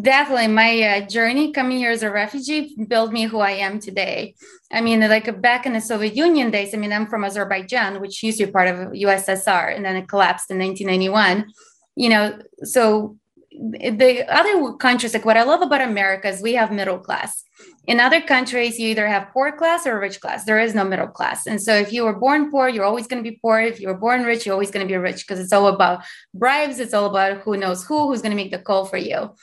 Definitely. 0.01 0.47
My 0.47 0.81
uh, 0.81 1.01
journey 1.07 1.51
coming 1.51 1.77
here 1.77 1.91
as 1.91 2.03
a 2.03 2.11
refugee 2.11 2.75
built 2.87 3.11
me 3.11 3.23
who 3.23 3.39
i 3.39 3.51
am 3.51 3.79
today. 3.79 4.35
I 4.71 4.81
mean 4.81 5.01
like 5.01 5.41
back 5.41 5.65
in 5.65 5.73
the 5.73 5.81
soviet 5.81 6.15
union 6.15 6.51
days 6.51 6.73
i 6.73 6.77
mean 6.77 6.93
i'm 6.93 7.07
from 7.07 7.23
azerbaijan 7.23 7.99
which 7.99 8.23
used 8.23 8.37
to 8.37 8.45
be 8.45 8.51
part 8.51 8.67
of 8.67 8.75
ussr 8.91 9.75
and 9.75 9.83
then 9.83 9.95
it 9.95 10.07
collapsed 10.07 10.51
in 10.51 10.59
1991 10.59 11.51
you 11.95 12.09
know 12.09 12.39
so 12.63 13.17
the 13.59 14.25
other 14.29 14.73
countries, 14.77 15.13
like 15.13 15.25
what 15.25 15.35
I 15.35 15.43
love 15.43 15.61
about 15.61 15.81
America 15.81 16.29
is 16.29 16.41
we 16.41 16.53
have 16.53 16.71
middle 16.71 16.97
class. 16.97 17.43
In 17.87 17.99
other 17.99 18.21
countries, 18.21 18.79
you 18.79 18.87
either 18.89 19.07
have 19.07 19.31
poor 19.33 19.51
class 19.51 19.85
or 19.85 19.99
rich 19.99 20.21
class. 20.21 20.45
There 20.45 20.59
is 20.59 20.73
no 20.73 20.85
middle 20.85 21.07
class. 21.07 21.45
And 21.45 21.61
so 21.61 21.73
if 21.75 21.91
you 21.91 22.05
were 22.05 22.13
born 22.13 22.51
poor, 22.51 22.69
you're 22.69 22.85
always 22.85 23.07
going 23.07 23.21
to 23.21 23.29
be 23.29 23.37
poor. 23.41 23.59
If 23.59 23.81
you 23.81 23.89
were 23.89 23.97
born 23.97 24.23
rich, 24.23 24.45
you're 24.45 24.53
always 24.53 24.71
going 24.71 24.87
to 24.87 24.91
be 24.91 24.97
rich 24.97 25.27
because 25.27 25.39
it's 25.39 25.51
all 25.51 25.67
about 25.67 26.03
bribes. 26.33 26.79
It's 26.79 26.93
all 26.93 27.07
about 27.07 27.39
who 27.39 27.57
knows 27.57 27.83
who, 27.83 28.07
who's 28.07 28.21
going 28.21 28.31
to 28.31 28.41
make 28.41 28.51
the 28.51 28.59
call 28.59 28.85
for 28.85 28.97
you. 28.97 29.35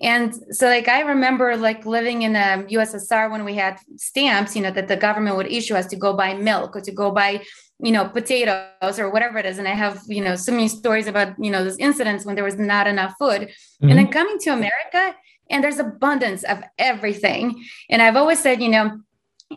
And 0.00 0.34
so 0.50 0.66
like 0.66 0.88
I 0.88 1.00
remember 1.00 1.56
like 1.56 1.86
living 1.86 2.22
in 2.22 2.32
the 2.32 2.66
USSR 2.70 3.30
when 3.30 3.44
we 3.44 3.54
had 3.54 3.78
stamps, 3.96 4.54
you 4.54 4.62
know, 4.62 4.72
that 4.72 4.88
the 4.88 4.96
government 4.96 5.36
would 5.36 5.50
issue 5.50 5.74
us 5.74 5.86
to 5.86 5.96
go 5.96 6.12
buy 6.12 6.34
milk 6.34 6.76
or 6.76 6.80
to 6.80 6.92
go 6.92 7.10
buy 7.10 7.42
you 7.80 7.92
know 7.92 8.08
potatoes 8.08 8.98
or 8.98 9.10
whatever 9.10 9.38
it 9.38 9.46
is. 9.46 9.58
And 9.58 9.68
i 9.68 9.74
have 9.74 10.02
you 10.06 10.22
know 10.22 10.36
so 10.36 10.52
many 10.52 10.68
stories 10.68 11.06
about 11.06 11.34
you 11.38 11.50
know 11.50 11.64
those 11.64 11.78
incidents 11.78 12.24
when 12.24 12.34
there 12.34 12.44
was 12.44 12.58
not 12.58 12.86
enough 12.86 13.14
food. 13.18 13.42
Mm-hmm. 13.42 13.88
and 13.88 13.98
then 13.98 14.08
coming 14.08 14.38
to 14.40 14.50
america 14.50 15.14
and 15.50 15.62
there's 15.62 15.78
abundance 15.78 16.42
of 16.44 16.62
everything. 16.78 17.64
And 17.90 18.00
i've 18.00 18.16
always 18.16 18.40
said 18.40 18.62
you 18.62 18.68
know 18.68 19.00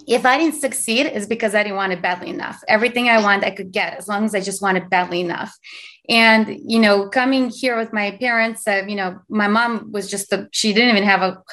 if 0.07 0.25
i 0.25 0.37
didn't 0.37 0.59
succeed 0.59 1.05
is 1.05 1.27
because 1.27 1.55
i 1.55 1.63
didn't 1.63 1.77
want 1.77 1.93
it 1.93 2.01
badly 2.01 2.29
enough. 2.29 2.61
Everything 2.67 3.09
i 3.09 3.21
want 3.21 3.43
i 3.43 3.51
could 3.51 3.71
get 3.71 3.97
as 3.97 4.07
long 4.07 4.25
as 4.25 4.33
i 4.33 4.39
just 4.39 4.61
want 4.61 4.77
it 4.77 4.89
badly 4.89 5.21
enough. 5.21 5.53
And 6.09 6.57
you 6.65 6.79
know 6.79 7.09
coming 7.09 7.49
here 7.49 7.77
with 7.77 7.93
my 7.93 8.11
parents 8.11 8.67
uh, 8.67 8.83
you 8.87 8.95
know 8.95 9.19
my 9.29 9.47
mom 9.47 9.91
was 9.91 10.09
just 10.09 10.33
a, 10.33 10.47
she 10.51 10.73
didn't 10.73 10.89
even 10.89 11.03
have 11.03 11.21
a 11.21 11.43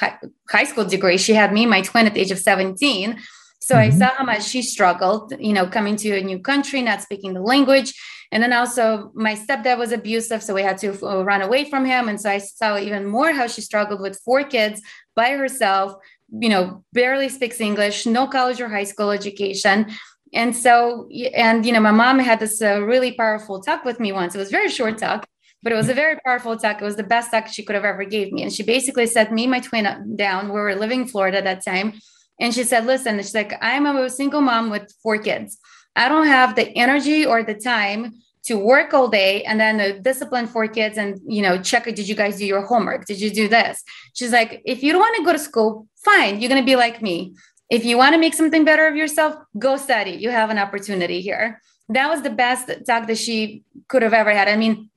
high 0.49 0.63
school 0.63 0.85
degree. 0.85 1.17
She 1.17 1.33
had 1.33 1.53
me 1.53 1.65
my 1.65 1.81
twin 1.81 2.07
at 2.07 2.15
the 2.15 2.21
age 2.21 2.31
of 2.31 2.39
17 2.39 3.19
so 3.65 3.73
mm-hmm. 3.73 3.95
I 3.95 3.97
saw 3.97 4.13
how 4.15 4.23
much 4.23 4.43
she 4.43 4.61
struggled, 4.61 5.33
you 5.39 5.51
know, 5.51 5.65
coming 5.65 5.95
to 5.95 6.19
a 6.19 6.21
new 6.21 6.37
country, 6.37 6.83
not 6.83 7.01
speaking 7.01 7.33
the 7.33 7.41
language. 7.41 7.99
And 8.31 8.43
then 8.43 8.53
also 8.53 9.11
my 9.15 9.33
stepdad 9.33 9.79
was 9.79 9.91
abusive. 9.91 10.43
So 10.43 10.53
we 10.53 10.61
had 10.61 10.77
to 10.79 10.91
uh, 11.03 11.23
run 11.23 11.41
away 11.41 11.67
from 11.67 11.83
him. 11.83 12.07
And 12.07 12.21
so 12.21 12.29
I 12.29 12.37
saw 12.37 12.77
even 12.77 13.07
more 13.07 13.31
how 13.31 13.47
she 13.47 13.61
struggled 13.61 14.01
with 14.01 14.21
four 14.23 14.43
kids 14.43 14.83
by 15.15 15.31
herself, 15.31 15.95
you 16.29 16.47
know, 16.47 16.83
barely 16.93 17.27
speaks 17.27 17.59
English, 17.59 18.05
no 18.05 18.27
college 18.27 18.61
or 18.61 18.69
high 18.69 18.83
school 18.83 19.09
education. 19.09 19.87
And 20.31 20.55
so, 20.55 21.09
and, 21.33 21.65
you 21.65 21.73
know, 21.73 21.79
my 21.79 21.89
mom 21.89 22.19
had 22.19 22.39
this 22.39 22.61
uh, 22.61 22.83
really 22.83 23.13
powerful 23.13 23.63
talk 23.63 23.83
with 23.83 23.99
me 23.99 24.11
once. 24.11 24.35
It 24.35 24.39
was 24.39 24.51
very 24.51 24.69
short 24.69 24.99
talk 24.99 25.25
but 25.63 25.71
it 25.71 25.75
was 25.75 25.89
a 25.89 25.95
very 25.95 26.19
powerful 26.23 26.55
talk. 26.55 26.79
It 26.79 26.85
was 26.85 26.95
the 26.95 27.01
best 27.01 27.31
talk 27.31 27.47
she 27.47 27.63
could 27.63 27.73
have 27.73 27.85
ever 27.85 28.03
gave 28.03 28.31
me. 28.31 28.43
And 28.43 28.53
she 28.53 28.61
basically 28.61 29.07
set 29.07 29.31
me, 29.31 29.47
my 29.47 29.59
twin 29.59 30.15
down. 30.15 30.49
We 30.49 30.59
were 30.59 30.75
living 30.75 31.01
in 31.01 31.07
Florida 31.07 31.39
at 31.39 31.43
that 31.45 31.65
time. 31.65 31.93
And 32.39 32.53
she 32.53 32.63
said, 32.63 32.85
listen, 32.85 33.17
she's 33.17 33.35
like, 33.35 33.53
I'm 33.61 33.85
a 33.85 34.09
single 34.09 34.41
mom 34.41 34.69
with 34.69 34.93
four 35.01 35.17
kids. 35.17 35.57
I 35.95 36.09
don't 36.09 36.27
have 36.27 36.55
the 36.55 36.69
energy 36.77 37.25
or 37.25 37.43
the 37.43 37.55
time 37.55 38.13
to 38.45 38.57
work 38.57 38.93
all 38.93 39.07
day 39.07 39.43
and 39.43 39.59
then 39.59 39.77
the 39.77 39.93
discipline 39.99 40.45
four 40.45 40.67
kids 40.67 40.97
and 40.97 41.19
you 41.25 41.41
know 41.41 41.61
check 41.61 41.87
it. 41.87 41.95
did 41.95 42.07
you 42.07 42.15
guys 42.15 42.37
do 42.37 42.45
your 42.45 42.61
homework? 42.61 43.05
Did 43.05 43.19
you 43.19 43.31
do 43.31 43.47
this? 43.47 43.83
She's 44.13 44.31
like 44.31 44.61
if 44.65 44.83
you 44.83 44.91
don't 44.91 45.01
want 45.01 45.15
to 45.17 45.23
go 45.23 45.31
to 45.31 45.39
school 45.39 45.87
fine 46.03 46.39
you're 46.39 46.49
going 46.49 46.61
to 46.61 46.65
be 46.65 46.75
like 46.75 47.01
me. 47.01 47.35
If 47.69 47.83
you 47.83 47.97
want 47.97 48.13
to 48.13 48.19
make 48.19 48.35
something 48.35 48.63
better 48.63 48.85
of 48.85 48.95
yourself 48.95 49.35
go 49.57 49.77
study. 49.77 50.11
You 50.11 50.29
have 50.29 50.51
an 50.51 50.59
opportunity 50.59 51.21
here. 51.21 51.61
That 51.89 52.09
was 52.09 52.21
the 52.21 52.29
best 52.29 52.69
talk 52.85 53.07
that 53.07 53.17
she 53.17 53.63
could 53.87 54.03
have 54.03 54.13
ever 54.13 54.31
had. 54.31 54.47
I 54.47 54.57
mean 54.57 54.89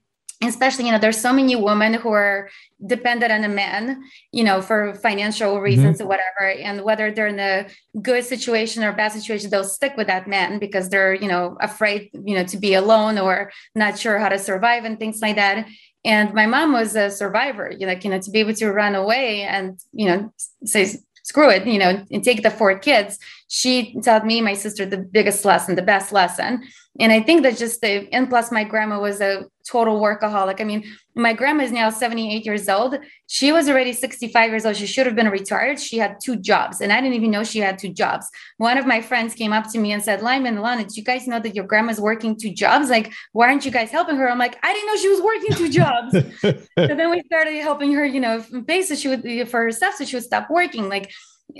especially 0.42 0.86
you 0.86 0.92
know 0.92 0.98
there's 0.98 1.20
so 1.20 1.32
many 1.32 1.56
women 1.56 1.94
who 1.94 2.10
are 2.10 2.48
dependent 2.86 3.32
on 3.32 3.42
a 3.42 3.48
man 3.48 4.00
you 4.30 4.44
know 4.44 4.62
for 4.62 4.94
financial 4.94 5.54
mm-hmm. 5.54 5.64
reasons 5.64 5.98
mm-hmm. 5.98 6.04
or 6.04 6.08
whatever 6.08 6.50
and 6.62 6.82
whether 6.82 7.10
they're 7.10 7.26
in 7.26 7.40
a 7.40 7.66
good 8.00 8.24
situation 8.24 8.84
or 8.84 8.92
bad 8.92 9.10
situation 9.10 9.50
they'll 9.50 9.64
stick 9.64 9.96
with 9.96 10.06
that 10.06 10.28
man 10.28 10.58
because 10.58 10.88
they're 10.88 11.14
you 11.14 11.26
know 11.26 11.56
afraid 11.60 12.08
you 12.12 12.36
know 12.36 12.44
to 12.44 12.56
be 12.56 12.74
alone 12.74 13.18
or 13.18 13.50
not 13.74 13.98
sure 13.98 14.18
how 14.18 14.28
to 14.28 14.38
survive 14.38 14.84
and 14.84 14.98
things 14.98 15.20
like 15.20 15.36
that 15.36 15.66
and 16.04 16.32
my 16.34 16.46
mom 16.46 16.72
was 16.72 16.94
a 16.94 17.10
survivor 17.10 17.72
you 17.72 17.80
know, 17.80 17.92
like 17.92 18.04
you 18.04 18.10
know 18.10 18.20
to 18.20 18.30
be 18.30 18.38
able 18.38 18.54
to 18.54 18.70
run 18.70 18.94
away 18.94 19.42
and 19.42 19.80
you 19.92 20.06
know 20.06 20.32
say 20.64 20.86
screw 21.24 21.50
it 21.50 21.66
you 21.66 21.78
know 21.78 22.04
and 22.12 22.22
take 22.22 22.44
the 22.44 22.50
four 22.50 22.78
kids 22.78 23.18
she 23.48 23.98
taught 24.04 24.26
me 24.26 24.40
my 24.42 24.52
sister 24.52 24.84
the 24.84 24.98
biggest 24.98 25.44
lesson 25.44 25.74
the 25.74 25.82
best 25.82 26.12
lesson. 26.12 26.62
And 27.00 27.12
i 27.12 27.20
think 27.20 27.42
that 27.42 27.56
just 27.56 27.80
the 27.80 28.12
and 28.12 28.28
plus 28.28 28.52
my 28.52 28.64
grandma 28.64 29.00
was 29.00 29.20
a 29.20 29.46
total 29.66 30.00
workaholic. 30.00 30.60
I 30.60 30.64
mean 30.64 30.84
my 31.14 31.32
grandma 31.32 31.64
is 31.64 31.72
now 31.72 31.90
78 31.90 32.44
years 32.44 32.68
old. 32.68 32.98
She 33.26 33.52
was 33.52 33.68
already 33.68 33.92
65 33.92 34.50
years 34.50 34.64
old. 34.66 34.76
She 34.76 34.86
should 34.86 35.06
have 35.06 35.16
been 35.16 35.28
retired. 35.28 35.80
She 35.80 35.98
had 35.98 36.16
two 36.22 36.36
jobs 36.36 36.80
and 36.80 36.92
i 36.92 37.00
didn't 37.00 37.14
even 37.14 37.30
know 37.30 37.42
she 37.42 37.60
had 37.60 37.78
two 37.78 37.92
jobs. 37.92 38.28
One 38.58 38.76
of 38.76 38.86
my 38.86 39.00
friends 39.00 39.34
came 39.34 39.52
up 39.52 39.70
to 39.72 39.78
me 39.78 39.92
and 39.92 40.02
said 40.02 40.20
lyamen 40.20 40.60
lana 40.60 40.84
did 40.84 40.96
you 40.96 41.04
guys 41.04 41.26
know 41.26 41.40
that 41.40 41.54
your 41.54 41.66
grandma's 41.66 42.00
working 42.00 42.38
two 42.38 42.52
jobs? 42.52 42.90
Like 42.90 43.12
why 43.32 43.48
aren't 43.48 43.64
you 43.64 43.70
guys 43.70 43.90
helping 43.90 44.16
her? 44.16 44.30
I'm 44.30 44.38
like 44.38 44.58
i 44.62 44.72
didn't 44.72 44.88
know 44.88 44.96
she 44.96 45.08
was 45.08 45.22
working 45.22 45.52
two 45.54 45.70
jobs. 45.70 46.12
So 46.88 46.94
then 46.94 47.10
we 47.10 47.22
started 47.26 47.60
helping 47.60 47.92
her 47.92 48.04
you 48.04 48.20
know 48.20 48.44
pay 48.66 48.82
so 48.82 48.94
she 48.94 49.08
would 49.08 49.48
for 49.48 49.62
herself 49.62 49.94
so 49.94 50.04
she 50.04 50.16
would 50.16 50.24
stop 50.24 50.48
working. 50.50 50.88
Like 50.88 51.10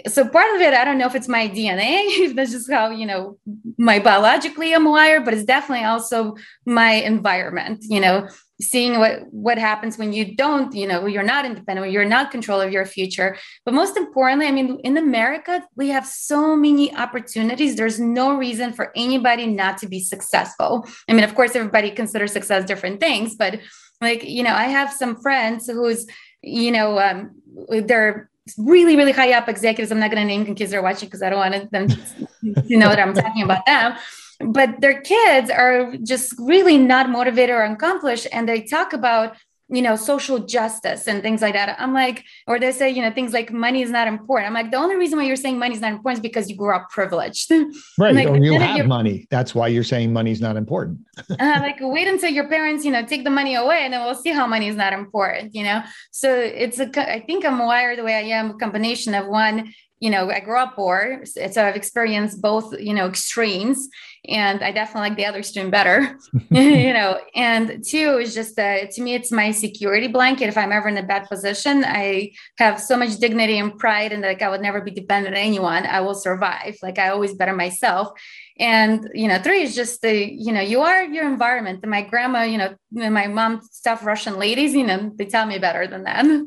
so 0.06 0.26
part 0.26 0.54
of 0.54 0.60
it 0.60 0.74
i 0.74 0.84
don't 0.84 0.98
know 0.98 1.06
if 1.06 1.14
it's 1.14 1.28
my 1.28 1.48
dna 1.48 2.00
if 2.24 2.36
that's 2.36 2.52
just 2.52 2.70
how 2.70 2.90
you 2.90 3.06
know 3.06 3.38
my 3.78 3.98
biologically 3.98 4.74
i'm 4.74 4.84
wired 4.84 5.24
but 5.24 5.34
it's 5.34 5.44
definitely 5.44 5.84
also 5.84 6.36
my 6.66 6.92
environment 6.92 7.84
you 7.88 8.00
know 8.00 8.28
seeing 8.60 8.98
what 8.98 9.20
what 9.30 9.56
happens 9.56 9.98
when 9.98 10.12
you 10.12 10.34
don't 10.34 10.74
you 10.74 10.86
know 10.86 11.06
you're 11.06 11.22
not 11.22 11.44
independent 11.44 11.92
you're 11.92 12.04
not 12.04 12.30
control 12.30 12.60
of 12.60 12.72
your 12.72 12.84
future. 12.84 13.36
But 13.64 13.74
most 13.74 13.96
importantly 13.96 14.46
i 14.46 14.50
mean 14.50 14.80
in 14.82 14.96
america 14.96 15.62
we 15.76 15.88
have 15.88 16.06
so 16.06 16.56
many 16.56 16.94
opportunities. 16.94 17.76
There's 17.76 18.00
no 18.00 18.36
reason 18.36 18.72
for 18.72 18.90
anybody 18.96 19.46
not 19.46 19.78
to 19.78 19.88
be 19.88 20.00
successful. 20.00 20.86
I 21.08 21.12
mean 21.12 21.24
of 21.24 21.34
course 21.34 21.54
everybody 21.54 21.90
considers 21.90 22.32
success 22.32 22.64
different 22.64 23.00
things 23.00 23.36
but 23.36 23.60
like 24.00 24.24
you 24.24 24.42
know 24.42 24.54
i 24.54 24.64
have 24.64 24.92
some 24.92 25.20
friends 25.20 25.68
who's 25.68 26.06
you 26.42 26.70
know 26.70 26.98
um, 26.98 27.34
they're 27.68 28.30
really, 28.56 28.96
really 28.96 29.12
high 29.12 29.32
up 29.32 29.48
executives. 29.48 29.90
I'm 29.90 29.98
not 29.98 30.10
going 30.10 30.22
to 30.22 30.26
name 30.26 30.54
case 30.54 30.70
they're 30.70 30.82
watching 30.82 31.08
because 31.08 31.22
I 31.22 31.30
don't 31.30 31.38
want 31.38 31.70
them 31.70 31.88
to 31.88 32.76
know 32.76 32.88
that 32.88 32.98
I'm 32.98 33.14
talking 33.14 33.42
about 33.42 33.66
them. 33.66 33.96
But 34.40 34.80
their 34.80 35.00
kids 35.00 35.50
are 35.50 35.96
just 35.96 36.34
really 36.38 36.78
not 36.78 37.10
motivated 37.10 37.54
or 37.54 37.62
accomplished. 37.64 38.28
And 38.32 38.48
they 38.48 38.62
talk 38.62 38.92
about 38.92 39.36
you 39.70 39.82
know, 39.82 39.96
social 39.96 40.38
justice 40.38 41.06
and 41.06 41.22
things 41.22 41.42
like 41.42 41.52
that. 41.52 41.76
I'm 41.78 41.92
like, 41.92 42.24
or 42.46 42.58
they 42.58 42.72
say, 42.72 42.88
you 42.88 43.02
know, 43.02 43.10
things 43.10 43.32
like 43.34 43.52
money 43.52 43.82
is 43.82 43.90
not 43.90 44.08
important. 44.08 44.48
I'm 44.48 44.54
like, 44.54 44.70
the 44.70 44.78
only 44.78 44.96
reason 44.96 45.18
why 45.18 45.24
you're 45.24 45.36
saying 45.36 45.58
money 45.58 45.74
is 45.74 45.80
not 45.82 45.92
important 45.92 46.18
is 46.18 46.22
because 46.22 46.48
you 46.48 46.56
grew 46.56 46.74
up 46.74 46.88
privileged. 46.90 47.52
Right. 47.98 48.14
like, 48.14 48.28
or 48.28 48.36
you 48.36 48.58
have 48.58 48.86
money. 48.86 49.26
That's 49.30 49.54
why 49.54 49.68
you're 49.68 49.84
saying 49.84 50.12
money 50.12 50.30
is 50.30 50.40
not 50.40 50.56
important. 50.56 51.00
uh, 51.30 51.58
like, 51.60 51.78
wait 51.80 52.06
until 52.06 52.30
your 52.30 52.48
parents, 52.48 52.84
you 52.84 52.90
know, 52.90 53.04
take 53.04 53.24
the 53.24 53.30
money 53.30 53.54
away 53.56 53.80
and 53.82 53.92
then 53.92 54.04
we'll 54.04 54.14
see 54.14 54.30
how 54.30 54.46
money 54.46 54.68
is 54.68 54.76
not 54.76 54.92
important, 54.92 55.54
you 55.54 55.64
know? 55.64 55.82
So 56.12 56.32
it's 56.32 56.78
a, 56.78 56.88
I 57.12 57.20
think 57.20 57.44
I'm 57.44 57.58
wired 57.58 57.98
the 57.98 58.04
way 58.04 58.14
I 58.14 58.36
am, 58.38 58.50
a 58.50 58.54
combination 58.54 59.14
of 59.14 59.26
one, 59.26 59.72
you 60.00 60.10
know, 60.10 60.30
I 60.30 60.40
grew 60.40 60.58
up 60.58 60.76
poor, 60.76 61.24
so 61.24 61.64
I've 61.64 61.74
experienced 61.74 62.40
both, 62.40 62.72
you 62.78 62.94
know, 62.94 63.06
extremes, 63.06 63.88
and 64.28 64.62
I 64.62 64.70
definitely 64.70 65.08
like 65.08 65.16
the 65.16 65.26
other 65.26 65.38
extreme 65.38 65.70
better, 65.70 66.16
you 66.50 66.92
know. 66.92 67.20
And 67.34 67.82
two 67.84 68.18
is 68.18 68.34
just 68.34 68.56
that 68.56 68.92
to 68.92 69.02
me, 69.02 69.14
it's 69.14 69.32
my 69.32 69.50
security 69.50 70.06
blanket. 70.06 70.48
If 70.48 70.56
I'm 70.56 70.72
ever 70.72 70.88
in 70.88 70.96
a 70.96 71.02
bad 71.02 71.28
position, 71.28 71.84
I 71.84 72.32
have 72.58 72.80
so 72.80 72.96
much 72.96 73.16
dignity 73.16 73.58
and 73.58 73.76
pride, 73.76 74.12
and 74.12 74.22
like 74.22 74.42
I 74.42 74.48
would 74.48 74.62
never 74.62 74.80
be 74.80 74.92
dependent 74.92 75.36
on 75.36 75.42
anyone. 75.42 75.84
I 75.86 76.00
will 76.00 76.14
survive. 76.14 76.76
Like 76.82 76.98
I 76.98 77.08
always 77.08 77.34
better 77.34 77.54
myself, 77.54 78.10
and 78.58 79.08
you 79.14 79.28
know 79.28 79.38
three 79.38 79.62
is 79.62 79.74
just 79.74 80.02
the 80.02 80.32
you 80.32 80.52
know 80.52 80.60
you 80.60 80.80
are 80.80 81.04
your 81.04 81.26
environment. 81.26 81.80
And 81.82 81.90
my 81.90 82.02
grandma 82.02 82.42
you 82.42 82.58
know 82.58 82.74
my 82.90 83.26
mom 83.26 83.60
stuff 83.70 84.04
russian 84.04 84.38
ladies 84.38 84.74
you 84.74 84.84
know 84.84 85.12
they 85.16 85.26
tell 85.26 85.46
me 85.46 85.58
better 85.58 85.86
than 85.86 86.04
that. 86.04 86.24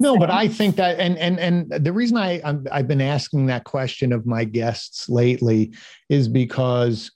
No 0.00 0.18
but 0.18 0.30
i 0.30 0.48
think 0.48 0.76
that 0.76 0.98
and 0.98 1.16
and 1.18 1.38
and 1.38 1.84
the 1.84 1.92
reason 1.92 2.16
i 2.16 2.40
i 2.44 2.56
i've 2.72 2.88
been 2.88 3.00
asking 3.00 3.46
that 3.46 3.64
question 3.64 4.12
of 4.12 4.26
my 4.26 4.44
guests 4.44 5.08
lately 5.08 5.72
is 6.08 6.28
because 6.28 7.10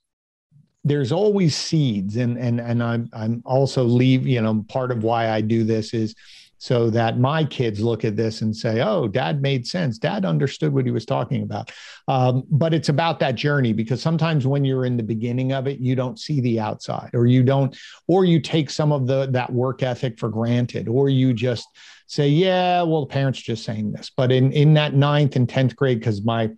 there's 0.84 1.12
always 1.12 1.54
seeds. 1.54 2.16
And 2.16 2.38
and 2.38 2.60
and 2.60 2.82
i'm 2.82 3.08
i'm 3.12 3.42
also 3.44 3.84
leave 3.84 4.26
you 4.26 4.40
know 4.40 4.64
part 4.68 4.90
of 4.90 5.02
why 5.02 5.30
i 5.30 5.40
do 5.40 5.64
this 5.64 5.92
is 5.92 6.14
so 6.60 6.90
that 6.90 7.18
my 7.18 7.42
kids 7.42 7.80
look 7.80 8.04
at 8.04 8.16
this 8.16 8.42
and 8.42 8.54
say, 8.54 8.82
oh, 8.82 9.08
dad 9.08 9.40
made 9.40 9.66
sense. 9.66 9.96
Dad 9.96 10.26
understood 10.26 10.74
what 10.74 10.84
he 10.84 10.92
was 10.92 11.06
talking 11.06 11.42
about. 11.42 11.72
Um, 12.06 12.44
but 12.50 12.74
it's 12.74 12.90
about 12.90 13.18
that 13.20 13.34
journey 13.34 13.72
because 13.72 14.02
sometimes 14.02 14.46
when 14.46 14.62
you're 14.62 14.84
in 14.84 14.98
the 14.98 15.02
beginning 15.02 15.52
of 15.52 15.66
it, 15.66 15.80
you 15.80 15.96
don't 15.96 16.18
see 16.18 16.38
the 16.42 16.60
outside 16.60 17.12
or 17.14 17.26
you 17.26 17.42
don't, 17.42 17.74
or 18.08 18.26
you 18.26 18.40
take 18.40 18.68
some 18.68 18.92
of 18.92 19.06
the 19.06 19.26
that 19.30 19.50
work 19.50 19.82
ethic 19.82 20.18
for 20.18 20.28
granted, 20.28 20.86
or 20.86 21.08
you 21.08 21.32
just 21.32 21.66
say, 22.06 22.28
yeah, 22.28 22.82
well, 22.82 23.06
the 23.06 23.12
parents 23.12 23.40
just 23.40 23.64
saying 23.64 23.92
this. 23.92 24.10
But 24.14 24.30
in, 24.30 24.52
in 24.52 24.74
that 24.74 24.92
ninth 24.92 25.36
and 25.36 25.48
10th 25.48 25.74
grade, 25.74 26.00
because 26.00 26.22
my 26.22 26.50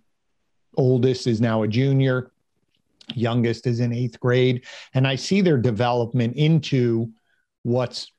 oldest 0.75 1.27
is 1.27 1.39
now 1.39 1.63
a 1.63 1.67
junior, 1.69 2.29
youngest 3.15 3.67
is 3.67 3.79
in 3.79 3.93
eighth 3.93 4.19
grade, 4.19 4.65
and 4.93 5.07
I 5.07 5.15
see 5.15 5.39
their 5.39 5.57
development 5.57 6.35
into 6.35 7.11
what's 7.61 8.11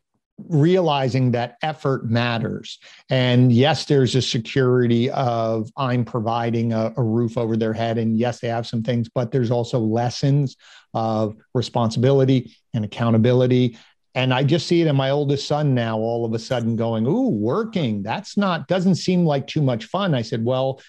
realizing 0.49 1.31
that 1.31 1.57
effort 1.62 2.07
matters. 2.07 2.79
And 3.09 3.53
yes, 3.53 3.85
there's 3.85 4.14
a 4.14 4.23
security 4.23 5.09
of 5.11 5.70
I'm 5.77 6.05
providing 6.05 6.73
a, 6.73 6.92
a, 6.97 7.03
roof 7.03 7.38
over 7.38 7.57
their 7.57 7.73
head. 7.73 7.99
And 7.99 8.18
yes, 8.18 8.40
they 8.40 8.49
have 8.49 8.66
some 8.66 8.83
things, 8.83 9.09
but 9.09 9.31
there's 9.31 9.53
also 9.53 9.79
lessons 9.79 10.57
of 10.92 11.37
responsibility 11.55 12.57
and 12.75 12.85
accountability 12.85 13.79
And 14.16 14.33
I 14.33 14.44
just 14.44 14.66
see 14.66 14.81
it 14.81 14.87
in 14.87 14.97
my 14.97 15.11
oldest 15.11 15.47
son 15.49 15.75
now, 15.75 15.99
all 15.99 16.25
of 16.25 16.33
a 16.35 16.38
sudden 16.38 16.77
going, 16.77 17.07
Ooh, 17.07 17.31
working. 17.31 18.03
That's 18.03 18.37
not, 18.37 18.68
doesn't 18.68 18.94
seem 18.97 19.25
like 19.27 19.47
too 19.47 19.62
much 19.62 19.87
fun. 19.87 20.14
I 20.14 20.23
said, 20.23 20.44
Well, 20.44 20.81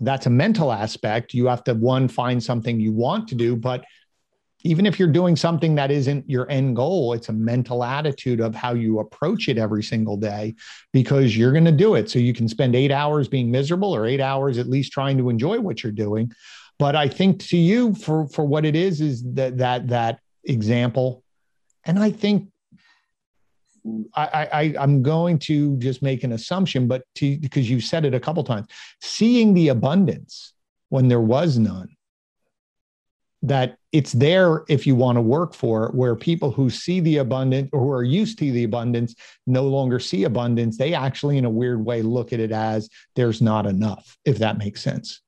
that's 0.00 0.26
a 0.26 0.30
mental 0.30 0.70
aspect. 0.70 1.34
You 1.34 1.46
have 1.46 1.64
to, 1.64 1.74
one, 1.74 2.08
find 2.08 2.42
something 2.42 2.78
you 2.78 2.92
want 2.92 3.28
to 3.28 3.34
do. 3.34 3.56
But 3.56 3.84
even 4.64 4.86
if 4.86 4.98
you're 4.98 5.08
doing 5.08 5.36
something 5.36 5.74
that 5.76 5.90
isn't 5.90 6.28
your 6.28 6.50
end 6.50 6.74
goal, 6.74 7.12
it's 7.12 7.28
a 7.28 7.32
mental 7.32 7.84
attitude 7.84 8.40
of 8.40 8.54
how 8.54 8.74
you 8.74 8.98
approach 8.98 9.48
it 9.48 9.56
every 9.56 9.82
single 9.82 10.16
day 10.16 10.54
because 10.92 11.36
you're 11.36 11.52
going 11.52 11.64
to 11.64 11.72
do 11.72 11.94
it. 11.94 12.10
So 12.10 12.18
you 12.18 12.34
can 12.34 12.48
spend 12.48 12.74
eight 12.74 12.90
hours 12.90 13.28
being 13.28 13.50
miserable 13.50 13.94
or 13.94 14.06
eight 14.06 14.20
hours 14.20 14.58
at 14.58 14.68
least 14.68 14.92
trying 14.92 15.16
to 15.18 15.30
enjoy 15.30 15.60
what 15.60 15.82
you're 15.82 15.92
doing. 15.92 16.32
But 16.78 16.96
I 16.96 17.08
think 17.08 17.40
to 17.46 17.56
you, 17.56 17.94
for 17.94 18.28
for 18.28 18.44
what 18.44 18.64
it 18.64 18.76
is, 18.76 19.00
is 19.00 19.22
that 19.34 19.58
that 19.58 19.88
that 19.88 20.20
example, 20.44 21.24
and 21.84 21.98
I 21.98 22.10
think 22.10 22.50
I, 24.14 24.48
I 24.52 24.74
I'm 24.78 25.02
going 25.02 25.38
to 25.40 25.76
just 25.78 26.02
make 26.02 26.24
an 26.24 26.32
assumption, 26.32 26.86
but 26.86 27.02
to, 27.16 27.38
because 27.38 27.68
you've 27.68 27.84
said 27.84 28.04
it 28.04 28.14
a 28.14 28.20
couple 28.20 28.44
times, 28.44 28.66
seeing 29.00 29.54
the 29.54 29.68
abundance 29.68 30.52
when 30.88 31.08
there 31.08 31.20
was 31.20 31.58
none, 31.58 31.88
that 33.42 33.76
it's 33.92 34.12
there 34.12 34.64
if 34.68 34.86
you 34.86 34.94
want 34.94 35.16
to 35.16 35.22
work 35.22 35.54
for 35.54 35.86
it, 35.86 35.94
where 35.94 36.16
people 36.16 36.50
who 36.50 36.68
see 36.70 37.00
the 37.00 37.18
abundance 37.18 37.70
or 37.72 37.80
who 37.80 37.90
are 37.92 38.02
used 38.02 38.38
to 38.38 38.50
the 38.50 38.64
abundance 38.64 39.14
no 39.46 39.64
longer 39.64 39.98
see 39.98 40.24
abundance. 40.24 40.76
They 40.76 40.94
actually, 40.94 41.38
in 41.38 41.44
a 41.44 41.50
weird 41.50 41.84
way, 41.84 42.02
look 42.02 42.32
at 42.32 42.40
it 42.40 42.52
as 42.52 42.88
there's 43.14 43.40
not 43.40 43.66
enough, 43.66 44.16
if 44.24 44.38
that 44.38 44.58
makes 44.58 44.82
sense. 44.82 45.20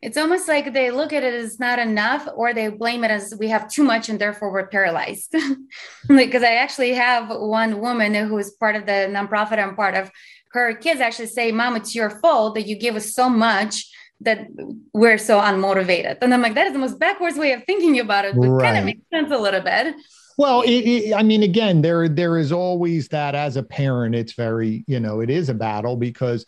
It's 0.00 0.16
almost 0.16 0.46
like 0.46 0.72
they 0.72 0.92
look 0.92 1.12
at 1.12 1.24
it 1.24 1.34
as 1.34 1.58
not 1.58 1.80
enough 1.80 2.28
or 2.36 2.54
they 2.54 2.68
blame 2.68 3.02
it 3.02 3.10
as 3.10 3.34
we 3.36 3.48
have 3.48 3.68
too 3.68 3.82
much 3.82 4.08
and 4.08 4.20
therefore 4.20 4.52
we're 4.52 4.68
paralyzed. 4.68 5.34
Because 6.08 6.44
i 6.44 6.54
actually 6.54 6.94
have 6.94 7.28
one 7.30 7.80
woman 7.80 8.14
who 8.14 8.38
is 8.38 8.52
part 8.52 8.76
of 8.76 8.86
the 8.86 9.08
nonprofit. 9.10 9.58
I'm 9.58 9.74
part 9.74 9.96
of 9.96 10.10
her. 10.52 10.74
Kids 10.74 11.00
actually 11.00 11.26
say 11.26 11.50
mom 11.50 11.74
it's 11.74 11.96
your 11.96 12.10
fault 12.10 12.54
that 12.54 12.68
you 12.68 12.78
give 12.78 12.94
us 12.94 13.12
so 13.12 13.28
much 13.28 13.90
that 14.20 14.48
we're 14.92 15.18
so 15.18 15.38
unmotivated 15.40 16.18
and 16.22 16.34
i'm 16.34 16.42
like 16.42 16.54
that 16.54 16.66
is 16.66 16.72
the 16.72 16.78
most 16.78 16.98
backwards 16.98 17.36
way 17.36 17.52
of 17.52 17.62
thinking 17.64 18.00
about 18.00 18.24
it 18.24 18.34
but 18.34 18.48
right. 18.48 18.64
kind 18.64 18.78
of 18.78 18.84
makes 18.84 19.02
sense 19.10 19.30
a 19.30 19.38
little 19.38 19.60
bit 19.60 19.94
well, 20.38 20.62
it, 20.62 20.70
it, 20.70 21.14
I 21.14 21.24
mean, 21.24 21.42
again, 21.42 21.82
there 21.82 22.08
there 22.08 22.38
is 22.38 22.52
always 22.52 23.08
that 23.08 23.34
as 23.34 23.56
a 23.56 23.62
parent, 23.62 24.14
it's 24.14 24.34
very, 24.34 24.84
you 24.86 25.00
know, 25.00 25.18
it 25.18 25.30
is 25.30 25.48
a 25.48 25.54
battle 25.54 25.96
because 25.96 26.46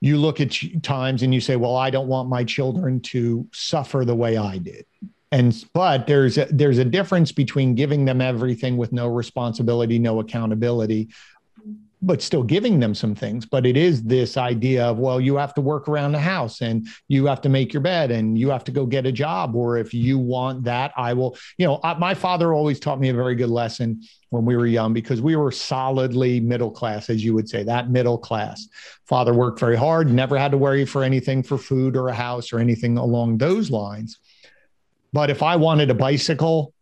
you 0.00 0.18
look 0.18 0.40
at 0.40 0.52
times 0.82 1.22
and 1.22 1.32
you 1.32 1.40
say, 1.40 1.54
well, 1.54 1.76
I 1.76 1.90
don't 1.90 2.08
want 2.08 2.28
my 2.28 2.42
children 2.42 3.00
to 3.00 3.46
suffer 3.52 4.04
the 4.04 4.16
way 4.16 4.36
I 4.36 4.58
did. 4.58 4.84
And 5.30 5.64
but 5.72 6.08
there's 6.08 6.38
a, 6.38 6.46
there's 6.50 6.78
a 6.78 6.84
difference 6.84 7.30
between 7.30 7.76
giving 7.76 8.04
them 8.04 8.20
everything 8.20 8.76
with 8.76 8.92
no 8.92 9.06
responsibility, 9.06 10.00
no 10.00 10.18
accountability, 10.18 11.10
but 12.06 12.20
still 12.20 12.42
giving 12.42 12.80
them 12.80 12.94
some 12.94 13.14
things. 13.14 13.46
But 13.46 13.64
it 13.64 13.76
is 13.76 14.02
this 14.02 14.36
idea 14.36 14.84
of, 14.84 14.98
well, 14.98 15.20
you 15.20 15.36
have 15.36 15.54
to 15.54 15.60
work 15.60 15.88
around 15.88 16.12
the 16.12 16.20
house 16.20 16.60
and 16.60 16.86
you 17.08 17.26
have 17.26 17.40
to 17.42 17.48
make 17.48 17.72
your 17.72 17.80
bed 17.82 18.10
and 18.10 18.38
you 18.38 18.50
have 18.50 18.64
to 18.64 18.72
go 18.72 18.84
get 18.84 19.06
a 19.06 19.12
job. 19.12 19.56
Or 19.56 19.78
if 19.78 19.94
you 19.94 20.18
want 20.18 20.64
that, 20.64 20.92
I 20.96 21.14
will, 21.14 21.36
you 21.56 21.66
know, 21.66 21.80
my 21.98 22.14
father 22.14 22.52
always 22.52 22.78
taught 22.78 23.00
me 23.00 23.08
a 23.08 23.14
very 23.14 23.34
good 23.34 23.48
lesson 23.48 24.02
when 24.30 24.44
we 24.44 24.56
were 24.56 24.66
young 24.66 24.92
because 24.92 25.22
we 25.22 25.36
were 25.36 25.50
solidly 25.50 26.40
middle 26.40 26.70
class, 26.70 27.08
as 27.08 27.24
you 27.24 27.32
would 27.34 27.48
say, 27.48 27.62
that 27.62 27.90
middle 27.90 28.18
class. 28.18 28.68
Father 29.06 29.32
worked 29.32 29.58
very 29.58 29.76
hard, 29.76 30.10
never 30.10 30.36
had 30.36 30.50
to 30.50 30.58
worry 30.58 30.84
for 30.84 31.02
anything 31.02 31.42
for 31.42 31.56
food 31.56 31.96
or 31.96 32.08
a 32.08 32.14
house 32.14 32.52
or 32.52 32.58
anything 32.58 32.98
along 32.98 33.38
those 33.38 33.70
lines. 33.70 34.18
But 35.12 35.30
if 35.30 35.42
I 35.42 35.56
wanted 35.56 35.90
a 35.90 35.94
bicycle, 35.94 36.73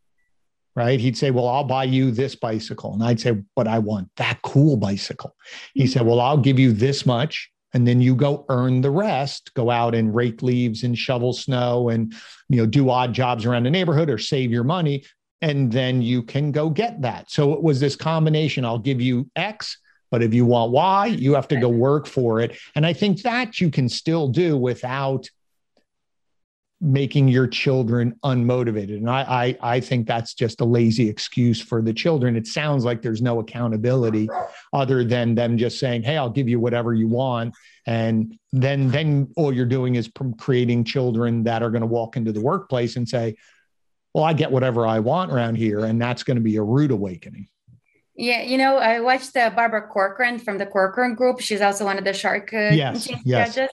right? 0.74 1.00
He'd 1.00 1.16
say, 1.16 1.30
Well, 1.30 1.48
I'll 1.48 1.64
buy 1.64 1.84
you 1.84 2.10
this 2.10 2.34
bicycle. 2.34 2.94
And 2.94 3.02
I'd 3.02 3.20
say, 3.20 3.36
But 3.56 3.68
I 3.68 3.78
want 3.78 4.08
that 4.16 4.40
cool 4.42 4.76
bicycle. 4.76 5.34
He 5.74 5.86
said, 5.86 6.06
Well, 6.06 6.20
I'll 6.20 6.38
give 6.38 6.58
you 6.58 6.72
this 6.72 7.06
much. 7.06 7.50
And 7.74 7.88
then 7.88 8.00
you 8.00 8.14
go 8.14 8.44
earn 8.48 8.82
the 8.82 8.90
rest, 8.90 9.54
go 9.54 9.70
out 9.70 9.94
and 9.94 10.14
rake 10.14 10.42
leaves 10.42 10.82
and 10.82 10.96
shovel 10.96 11.32
snow 11.32 11.88
and 11.88 12.12
you 12.48 12.58
know 12.58 12.66
do 12.66 12.90
odd 12.90 13.12
jobs 13.12 13.46
around 13.46 13.64
the 13.64 13.70
neighborhood 13.70 14.10
or 14.10 14.18
save 14.18 14.50
your 14.50 14.64
money. 14.64 15.04
And 15.40 15.72
then 15.72 16.02
you 16.02 16.22
can 16.22 16.52
go 16.52 16.70
get 16.70 17.02
that. 17.02 17.30
So 17.30 17.52
it 17.52 17.62
was 17.62 17.80
this 17.80 17.96
combination. 17.96 18.64
I'll 18.64 18.78
give 18.78 19.00
you 19.00 19.28
X, 19.34 19.78
but 20.10 20.22
if 20.22 20.32
you 20.32 20.46
want 20.46 20.70
Y, 20.70 21.06
you 21.06 21.34
have 21.34 21.48
to 21.48 21.56
go 21.56 21.68
work 21.68 22.06
for 22.06 22.40
it. 22.40 22.56
And 22.76 22.86
I 22.86 22.92
think 22.92 23.22
that 23.22 23.60
you 23.60 23.70
can 23.70 23.88
still 23.88 24.28
do 24.28 24.56
without 24.56 25.28
making 26.84 27.28
your 27.28 27.46
children 27.46 28.18
unmotivated. 28.24 28.96
And 28.96 29.08
I, 29.08 29.22
I, 29.62 29.74
I 29.76 29.80
think 29.80 30.08
that's 30.08 30.34
just 30.34 30.60
a 30.60 30.64
lazy 30.64 31.08
excuse 31.08 31.60
for 31.60 31.80
the 31.80 31.92
children. 31.92 32.34
It 32.34 32.48
sounds 32.48 32.84
like 32.84 33.02
there's 33.02 33.22
no 33.22 33.38
accountability 33.38 34.28
other 34.72 35.04
than 35.04 35.36
them 35.36 35.56
just 35.56 35.78
saying, 35.78 36.02
Hey, 36.02 36.16
I'll 36.16 36.28
give 36.28 36.48
you 36.48 36.58
whatever 36.58 36.92
you 36.92 37.06
want. 37.06 37.54
And 37.86 38.36
then, 38.52 38.88
then 38.88 39.32
all 39.36 39.52
you're 39.52 39.64
doing 39.64 39.94
is 39.94 40.10
creating 40.38 40.82
children 40.82 41.44
that 41.44 41.62
are 41.62 41.70
going 41.70 41.82
to 41.82 41.86
walk 41.86 42.16
into 42.16 42.32
the 42.32 42.40
workplace 42.40 42.96
and 42.96 43.08
say, 43.08 43.36
well, 44.12 44.24
I 44.24 44.32
get 44.32 44.50
whatever 44.50 44.86
I 44.86 44.98
want 44.98 45.32
around 45.32 45.56
here. 45.56 45.84
And 45.84 46.00
that's 46.00 46.22
going 46.22 46.36
to 46.36 46.42
be 46.42 46.56
a 46.56 46.62
rude 46.62 46.90
awakening. 46.90 47.48
Yeah, 48.14 48.42
you 48.42 48.58
know, 48.58 48.76
I 48.76 49.00
watched 49.00 49.34
uh, 49.36 49.50
Barbara 49.50 49.88
Corcoran 49.88 50.38
from 50.38 50.58
the 50.58 50.66
Corcoran 50.66 51.14
Group. 51.14 51.40
She's 51.40 51.62
also 51.62 51.86
one 51.86 51.96
of 51.96 52.04
the 52.04 52.12
Shark 52.12 52.52
uh, 52.52 52.70
yes, 52.72 53.08
yes. 53.24 53.54
judges. 53.54 53.70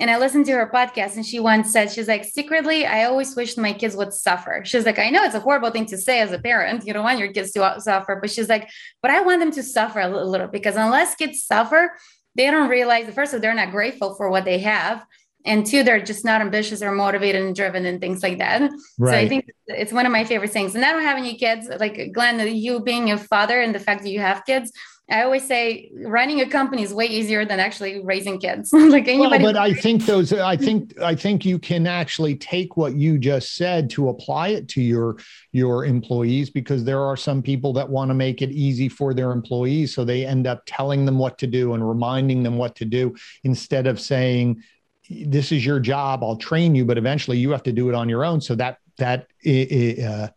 And 0.00 0.10
I 0.10 0.16
listened 0.16 0.46
to 0.46 0.52
her 0.52 0.70
podcast, 0.72 1.16
and 1.16 1.26
she 1.26 1.38
once 1.38 1.70
said, 1.70 1.90
She's 1.90 2.08
like, 2.08 2.24
secretly, 2.24 2.86
I 2.86 3.04
always 3.04 3.36
wished 3.36 3.58
my 3.58 3.74
kids 3.74 3.94
would 3.94 4.12
suffer. 4.12 4.62
She's 4.64 4.86
like, 4.86 4.98
I 4.98 5.10
know 5.10 5.22
it's 5.22 5.34
a 5.34 5.40
horrible 5.40 5.70
thing 5.70 5.86
to 5.86 5.98
say 5.98 6.20
as 6.20 6.32
a 6.32 6.38
parent. 6.38 6.86
You 6.86 6.94
don't 6.94 7.04
want 7.04 7.18
your 7.18 7.32
kids 7.32 7.52
to 7.52 7.62
uh, 7.62 7.78
suffer, 7.78 8.18
but 8.20 8.30
she's 8.30 8.48
like, 8.48 8.70
But 9.02 9.10
I 9.10 9.20
want 9.20 9.40
them 9.40 9.50
to 9.52 9.62
suffer 9.62 10.00
a 10.00 10.08
little 10.08 10.48
because 10.48 10.76
unless 10.76 11.14
kids 11.14 11.44
suffer, 11.44 11.92
they 12.34 12.50
don't 12.50 12.70
realize, 12.70 13.06
the 13.06 13.12
first 13.12 13.34
of 13.34 13.42
they're 13.42 13.54
not 13.54 13.70
grateful 13.70 14.14
for 14.14 14.30
what 14.30 14.44
they 14.44 14.58
have. 14.60 15.04
And 15.44 15.66
two, 15.66 15.82
they're 15.82 16.00
just 16.00 16.24
not 16.24 16.40
ambitious 16.40 16.82
or 16.82 16.92
motivated 16.92 17.42
and 17.42 17.54
driven 17.54 17.84
and 17.84 18.00
things 18.00 18.22
like 18.22 18.38
that. 18.38 18.70
Right. 18.98 19.10
So 19.10 19.16
I 19.16 19.28
think 19.28 19.50
it's 19.66 19.92
one 19.92 20.06
of 20.06 20.12
my 20.12 20.24
favorite 20.24 20.52
things. 20.52 20.74
And 20.74 20.84
I 20.84 20.92
don't 20.92 21.02
have 21.02 21.18
any 21.18 21.36
kids. 21.36 21.68
Like 21.80 22.12
Glenn, 22.12 22.54
you 22.54 22.80
being 22.80 23.10
a 23.10 23.18
father 23.18 23.60
and 23.60 23.74
the 23.74 23.80
fact 23.80 24.02
that 24.04 24.10
you 24.10 24.20
have 24.20 24.46
kids, 24.46 24.72
I 25.12 25.24
always 25.24 25.46
say 25.46 25.90
running 26.06 26.40
a 26.40 26.48
company 26.48 26.82
is 26.82 26.94
way 26.94 27.04
easier 27.04 27.44
than 27.44 27.60
actually 27.60 28.00
raising 28.00 28.40
kids. 28.40 28.72
like 28.72 29.06
anybody. 29.06 29.44
Well, 29.44 29.52
but 29.52 29.56
I 29.56 29.74
think 29.74 30.06
those. 30.06 30.32
I 30.32 30.56
think 30.66 30.98
I 31.00 31.14
think 31.14 31.44
you 31.44 31.58
can 31.58 31.86
actually 31.86 32.34
take 32.36 32.78
what 32.78 32.94
you 32.94 33.18
just 33.18 33.54
said 33.56 33.90
to 33.90 34.08
apply 34.08 34.48
it 34.48 34.68
to 34.68 34.80
your 34.80 35.18
your 35.52 35.84
employees 35.84 36.48
because 36.48 36.84
there 36.84 37.00
are 37.00 37.16
some 37.16 37.42
people 37.42 37.74
that 37.74 37.88
want 37.88 38.08
to 38.08 38.14
make 38.14 38.40
it 38.40 38.50
easy 38.52 38.88
for 38.88 39.12
their 39.12 39.32
employees, 39.32 39.94
so 39.94 40.02
they 40.02 40.24
end 40.24 40.46
up 40.46 40.62
telling 40.64 41.04
them 41.04 41.18
what 41.18 41.36
to 41.38 41.46
do 41.46 41.74
and 41.74 41.86
reminding 41.86 42.42
them 42.42 42.56
what 42.56 42.74
to 42.76 42.86
do 42.86 43.14
instead 43.44 43.86
of 43.86 44.00
saying, 44.00 44.62
"This 45.10 45.52
is 45.52 45.66
your 45.66 45.78
job. 45.78 46.24
I'll 46.24 46.36
train 46.36 46.74
you," 46.74 46.86
but 46.86 46.96
eventually 46.96 47.36
you 47.36 47.50
have 47.50 47.62
to 47.64 47.72
do 47.72 47.90
it 47.90 47.94
on 47.94 48.08
your 48.08 48.24
own. 48.24 48.40
So 48.40 48.54
that 48.54 48.78
that. 48.96 49.26
Uh, 49.46 50.28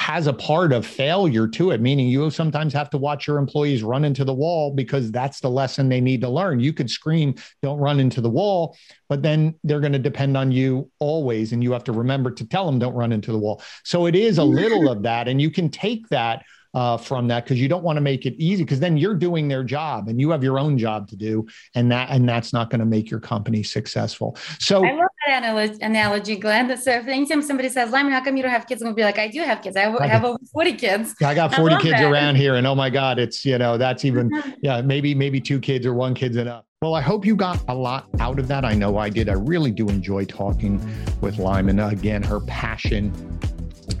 has 0.00 0.26
a 0.26 0.32
part 0.32 0.72
of 0.72 0.86
failure 0.86 1.46
to 1.46 1.72
it, 1.72 1.80
meaning 1.82 2.08
you 2.08 2.30
sometimes 2.30 2.72
have 2.72 2.88
to 2.88 2.96
watch 2.96 3.26
your 3.26 3.36
employees 3.36 3.82
run 3.82 4.02
into 4.02 4.24
the 4.24 4.32
wall 4.32 4.72
because 4.74 5.12
that's 5.12 5.40
the 5.40 5.50
lesson 5.50 5.90
they 5.90 6.00
need 6.00 6.22
to 6.22 6.28
learn. 6.28 6.58
You 6.58 6.72
could 6.72 6.90
scream, 6.90 7.34
don't 7.60 7.78
run 7.78 8.00
into 8.00 8.22
the 8.22 8.30
wall, 8.30 8.74
but 9.10 9.20
then 9.20 9.56
they're 9.62 9.78
going 9.78 9.92
to 9.92 9.98
depend 9.98 10.38
on 10.38 10.52
you 10.52 10.90
always. 11.00 11.52
And 11.52 11.62
you 11.62 11.72
have 11.72 11.84
to 11.84 11.92
remember 11.92 12.30
to 12.30 12.48
tell 12.48 12.64
them, 12.64 12.78
don't 12.78 12.94
run 12.94 13.12
into 13.12 13.30
the 13.30 13.36
wall. 13.36 13.62
So 13.84 14.06
it 14.06 14.14
is 14.14 14.38
a 14.38 14.42
little 14.42 14.88
of 14.88 15.02
that. 15.02 15.28
And 15.28 15.38
you 15.38 15.50
can 15.50 15.68
take 15.68 16.08
that 16.08 16.44
uh, 16.74 16.96
from 16.96 17.28
that 17.28 17.44
because 17.44 17.60
you 17.60 17.68
don't 17.68 17.82
want 17.82 17.96
to 17.96 18.00
make 18.00 18.26
it 18.26 18.34
easy 18.34 18.62
because 18.62 18.80
then 18.80 18.96
you're 18.96 19.14
doing 19.14 19.48
their 19.48 19.64
job 19.64 20.08
and 20.08 20.20
you 20.20 20.30
have 20.30 20.44
your 20.44 20.58
own 20.58 20.78
job 20.78 21.08
to 21.08 21.16
do 21.16 21.46
and 21.74 21.90
that 21.90 22.10
and 22.10 22.28
that's 22.28 22.52
not 22.52 22.70
going 22.70 22.78
to 22.78 22.86
make 22.86 23.10
your 23.10 23.20
company 23.20 23.62
successful 23.62 24.36
so 24.58 24.84
i 24.84 24.92
love 24.92 25.08
that 25.26 25.78
analogy 25.82 26.36
glenn 26.36 26.76
so 26.76 26.92
if 26.92 27.06
anytime 27.06 27.42
somebody 27.42 27.68
says 27.68 27.90
lyamen 27.90 28.10
how 28.10 28.22
come 28.22 28.36
you 28.36 28.42
don't 28.42 28.52
have 28.52 28.66
kids 28.66 28.82
i'm 28.82 28.86
going 28.86 28.94
to 28.94 29.00
be 29.00 29.04
like 29.04 29.18
i 29.18 29.28
do 29.28 29.40
have 29.40 29.62
kids 29.62 29.76
i 29.76 29.80
have, 29.80 29.96
I 29.96 30.06
have 30.06 30.24
over 30.24 30.38
40 30.52 30.72
kids 30.74 31.14
i 31.22 31.34
got 31.34 31.54
40 31.54 31.74
I 31.74 31.80
kids 31.80 31.94
that. 31.94 32.10
around 32.10 32.36
here 32.36 32.54
and 32.54 32.66
oh 32.66 32.74
my 32.74 32.90
god 32.90 33.18
it's 33.18 33.44
you 33.44 33.58
know 33.58 33.76
that's 33.76 34.04
even 34.04 34.30
yeah 34.62 34.80
maybe 34.80 35.14
maybe 35.14 35.40
two 35.40 35.58
kids 35.58 35.86
or 35.86 35.94
one 35.94 36.14
kid's 36.14 36.36
enough 36.36 36.64
well, 36.82 36.94
I 36.94 37.02
hope 37.02 37.26
you 37.26 37.36
got 37.36 37.62
a 37.68 37.74
lot 37.74 38.08
out 38.20 38.38
of 38.38 38.48
that. 38.48 38.64
I 38.64 38.72
know 38.72 38.96
I 38.96 39.10
did. 39.10 39.28
I 39.28 39.34
really 39.34 39.70
do 39.70 39.86
enjoy 39.90 40.24
talking 40.24 40.78
with 41.20 41.36
Lyamen. 41.36 41.92
Again, 41.92 42.22
her 42.22 42.40
passion 42.40 43.12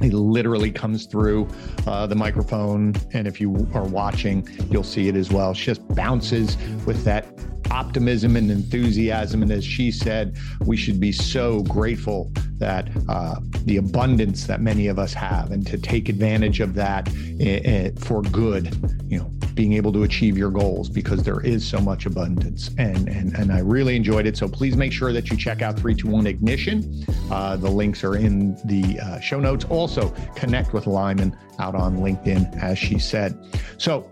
it 0.00 0.12
literally 0.12 0.70
comes 0.70 1.06
through 1.06 1.48
uh, 1.86 2.06
the 2.06 2.14
microphone. 2.14 2.94
And 3.12 3.26
if 3.26 3.40
you 3.40 3.68
are 3.74 3.84
watching, 3.84 4.48
you'll 4.70 4.82
see 4.82 5.08
it 5.08 5.16
as 5.16 5.30
well. 5.30 5.54
She 5.54 5.66
just 5.66 5.86
bounces 5.94 6.56
with 6.86 7.04
that 7.04 7.26
optimism 7.70 8.36
and 8.36 8.50
enthusiasm. 8.50 9.42
And 9.42 9.52
as 9.52 9.64
she 9.64 9.90
said, 9.90 10.36
we 10.66 10.76
should 10.76 10.98
be 10.98 11.12
so 11.12 11.62
grateful 11.62 12.30
that 12.58 12.88
uh, 13.08 13.36
the 13.64 13.76
abundance 13.76 14.46
that 14.46 14.60
many 14.60 14.88
of 14.88 14.98
us 14.98 15.12
have 15.14 15.52
and 15.52 15.66
to 15.66 15.78
take 15.78 16.08
advantage 16.08 16.60
of 16.60 16.74
that 16.74 17.08
uh, 17.08 17.90
for 18.04 18.22
good, 18.22 18.74
you 19.08 19.18
know, 19.18 19.30
being 19.54 19.74
able 19.74 19.92
to 19.92 20.02
achieve 20.02 20.36
your 20.36 20.50
goals 20.50 20.88
because 20.88 21.22
there 21.22 21.40
is 21.40 21.66
so 21.66 21.78
much 21.80 22.06
abundance. 22.06 22.70
And, 22.78 23.08
and, 23.08 23.34
and 23.34 23.52
I 23.52 23.60
really 23.60 23.96
enjoyed 23.96 24.26
it. 24.26 24.36
So 24.36 24.48
please 24.48 24.76
make 24.76 24.92
sure 24.92 25.12
that 25.12 25.30
you 25.30 25.36
check 25.36 25.62
out 25.62 25.78
321 25.78 26.26
Ignition. 26.26 27.04
Uh, 27.30 27.56
the 27.56 27.70
links 27.70 28.04
are 28.04 28.16
in 28.16 28.56
the 28.64 29.00
uh, 29.00 29.20
show 29.20 29.40
notes. 29.40 29.64
Also, 29.66 30.10
connect 30.34 30.72
with 30.72 30.84
Lyamen 30.84 31.36
out 31.58 31.74
on 31.74 31.98
LinkedIn, 31.98 32.62
as 32.62 32.78
she 32.78 32.98
said. 32.98 33.38
So 33.78 34.08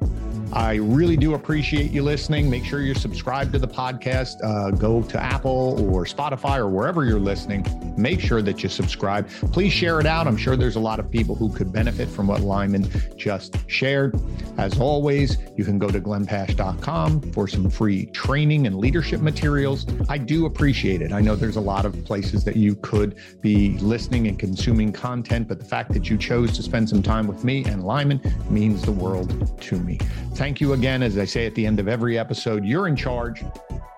I 0.53 0.77
really 0.77 1.17
do 1.17 1.35
appreciate 1.35 1.91
you 1.91 2.03
listening. 2.03 2.49
Make 2.49 2.65
sure 2.65 2.81
you're 2.81 2.95
subscribed 2.95 3.53
to 3.53 3.59
the 3.59 3.69
podcast. 3.69 4.43
Uh, 4.43 4.71
go 4.71 5.03
to 5.03 5.23
Apple 5.23 5.77
or 5.93 6.05
Spotify 6.05 6.57
or 6.57 6.69
wherever 6.69 7.05
you're 7.05 7.21
listening. 7.21 7.67
Make 7.99 8.21
sure 8.21 8.41
that 8.41 8.63
you 8.63 8.69
subscribe. 8.71 9.29
Please 9.53 9.73
share 9.73 10.01
it 10.01 10.07
out. 10.07 10.27
I'm 10.27 10.39
sure 10.39 10.57
there's 10.57 10.77
a 10.77 10.81
lot 10.81 11.01
of 11.01 11.11
people 11.11 11.35
who 11.35 11.53
could 11.53 11.71
benefit 11.71 12.09
from 12.09 12.29
what 12.29 12.41
Lyamen 12.41 13.15
just 13.17 13.57
shared. 13.67 14.19
As 14.57 14.79
always, 14.81 15.28
you 15.57 15.65
can 15.65 15.79
go 15.79 15.89
to 15.89 16.01
glennpash.com 16.01 17.33
for 17.33 17.47
some 17.49 17.69
free 17.69 18.07
training 18.07 18.67
and 18.67 18.79
leadership 18.79 19.21
materials. 19.21 19.87
I 20.09 20.19
do 20.19 20.47
appreciate 20.47 21.03
it. 21.03 21.13
I 21.13 21.21
know 21.21 21.37
there's 21.37 21.57
a 21.57 21.61
lot 21.61 21.85
of 21.85 22.05
places 22.05 22.45
that 22.45 22.57
you 22.57 22.77
could 22.77 23.17
be 23.41 23.79
listening 23.79 24.29
and 24.29 24.39
consuming 24.39 24.93
content, 24.93 25.49
but 25.49 25.59
the 25.59 25.65
fact 25.65 25.93
that 25.93 26.09
you 26.09 26.17
chose 26.17 26.53
to 26.57 26.63
spend 26.63 26.89
some 26.89 27.03
time 27.03 27.27
with 27.27 27.45
me 27.45 27.65
and 27.65 27.83
Lyamen 27.83 28.51
means 28.51 28.83
the 28.83 28.93
world 28.93 29.61
to 29.61 29.77
me. 29.77 29.99
Thank 30.35 30.61
you 30.61 30.73
again. 30.73 31.03
As 31.03 31.19
I 31.19 31.25
say 31.25 31.47
at 31.47 31.55
the 31.55 31.67
end 31.67 31.81
of 31.81 31.89
every 31.89 32.19
episode, 32.19 32.65
you're 32.65 32.89
in 32.89 32.97
charge. 32.97 33.43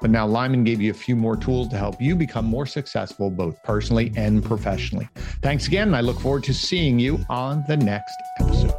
But 0.01 0.11
now 0.11 0.27
Lyamen 0.27 0.65
gave 0.65 0.81
you 0.81 0.91
a 0.91 0.95
few 0.95 1.15
more 1.15 1.37
tools 1.37 1.69
to 1.69 1.77
help 1.77 2.01
you 2.01 2.17
become 2.17 2.47
more 2.47 2.67
successful, 2.67 3.31
both 3.31 3.63
personally 3.63 4.13
and 4.17 4.43
professionally. 4.43 5.09
Thanks 5.43 5.67
again. 5.67 5.95
I 5.95 6.01
look 6.01 6.19
forward 6.19 6.45
to 6.45 6.55
seeing 6.55 6.99
you 6.99 7.25
on 7.29 7.65
the 7.69 7.77
next 7.77 8.15
episode. 8.41 8.70